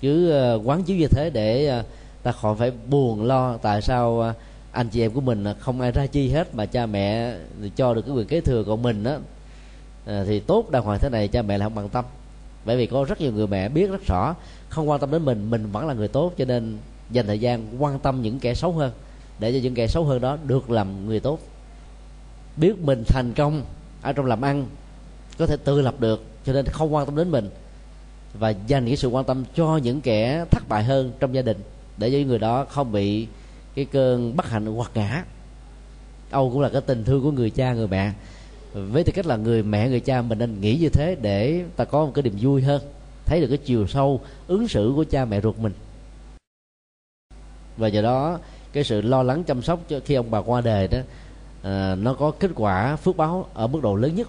[0.00, 1.84] Cứ ờ, quán chiếu như thế để ờ,
[2.22, 4.34] ta khỏi phải buồn lo tại sao ờ,
[4.72, 7.36] anh chị em của mình không ai ra chi hết mà cha mẹ
[7.76, 9.18] cho được cái quyền kế thừa còn mình á.
[10.26, 12.04] Thì tốt đàng hoàng thế này cha mẹ là không bằng tâm.
[12.64, 14.34] Bởi vì có rất nhiều người mẹ biết rất rõ,
[14.68, 16.78] không quan tâm đến mình mình vẫn là người tốt, cho nên
[17.10, 18.92] dành thời gian quan tâm những kẻ xấu hơn,
[19.38, 21.38] để cho những kẻ xấu hơn đó được làm người tốt.
[22.56, 23.62] Biết mình thành công
[24.02, 24.66] ở trong làm ăn
[25.42, 27.50] có thể tự lập được cho nên không quan tâm đến mình.
[28.38, 31.56] Và dành cái sự quan tâm cho những kẻ thất bại hơn trong gia đình
[31.96, 33.26] để cho những người đó không bị
[33.74, 35.24] cái cơn bất hạnh hoặc ngã.
[36.30, 38.12] Âu cũng là cái tình thương của người cha người mẹ.
[38.72, 41.84] Với tư cách là người mẹ người cha mình nên nghĩ như thế để ta
[41.84, 42.82] có một cái niềm vui hơn
[43.26, 45.72] thấy được cái chiều sâu ứng xử của cha mẹ ruột mình.
[47.76, 48.38] Và do đó
[48.72, 50.98] cái sự lo lắng chăm sóc cho khi ông bà qua đời đó
[51.62, 54.28] à, nó có kết quả phước báo ở mức độ lớn nhất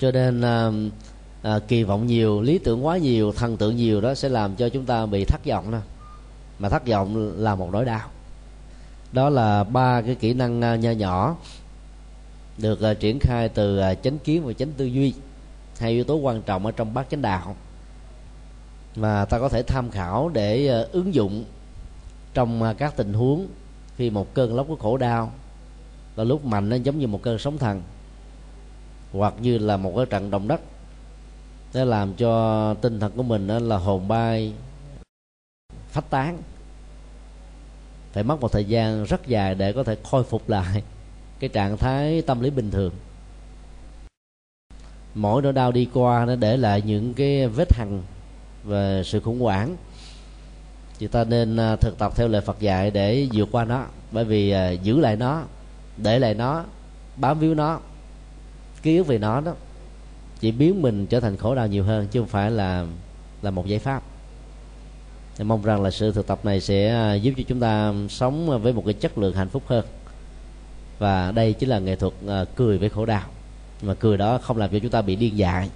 [0.00, 0.70] cho nên à,
[1.42, 4.68] à, kỳ vọng nhiều lý tưởng quá nhiều thần tượng nhiều đó sẽ làm cho
[4.68, 5.78] chúng ta bị thất vọng đó.
[6.58, 8.08] Mà thất vọng là một nỗi đau.
[9.12, 11.36] Đó là ba cái kỹ năng à, nho nhỏ
[12.58, 15.14] được à, triển khai từ à, chánh kiến và chánh tư duy.
[15.78, 17.56] Hai yếu tố quan trọng ở trong bát chánh đạo
[18.96, 21.44] mà ta có thể tham khảo để à, ứng dụng
[22.34, 23.46] trong à, các tình huống.
[23.96, 25.32] Khi một cơn lốc của khổ đau
[26.14, 27.82] và lúc mạnh nó giống như một cơn sóng thần
[29.12, 30.60] hoặc như là một cái trận động đất,
[31.74, 34.52] để làm cho tinh thần của mình đó là hồn bay,
[35.88, 36.38] phát tán.
[38.12, 40.82] Phải mất một thời gian rất dài để có thể khôi phục lại
[41.38, 42.92] cái trạng thái tâm lý bình thường.
[45.14, 48.02] Mỗi nỗi đau đi qua nó để lại những cái vết hằn
[48.64, 49.76] về sự khủng hoảng.
[50.98, 54.24] Chúng ta nên à, thực tập theo lời Phật dạy để vượt qua nó, bởi
[54.24, 55.42] vì à, giữ lại nó,
[55.96, 56.64] để lại nó,
[57.16, 57.80] bám víu nó
[58.82, 59.54] ký ức về nó đó,
[60.40, 62.86] chỉ biến mình trở thành khổ đau nhiều hơn, chứ không phải là
[63.42, 64.02] là một giải pháp.
[65.36, 68.62] Thì mong rằng là sự thực tập này sẽ à, giúp cho chúng ta sống
[68.62, 69.84] với một cái chất lượng hạnh phúc hơn.
[70.98, 73.22] Và đây chính là nghệ thuật à, cười với khổ đau.
[73.82, 75.68] Mà cười đó không làm cho chúng ta bị điên dại,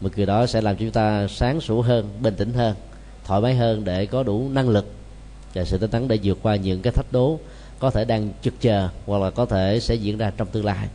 [0.00, 2.76] mà cười đó sẽ làm cho chúng ta sáng sủa hơn, bình tĩnh hơn,
[3.24, 4.92] thoải mái hơn để có đủ năng lực
[5.54, 7.38] và sự tinh tấn để vượt qua những cái thách đố
[7.78, 10.88] có thể đang trực chờ hoặc là có thể sẽ diễn ra trong tương lai.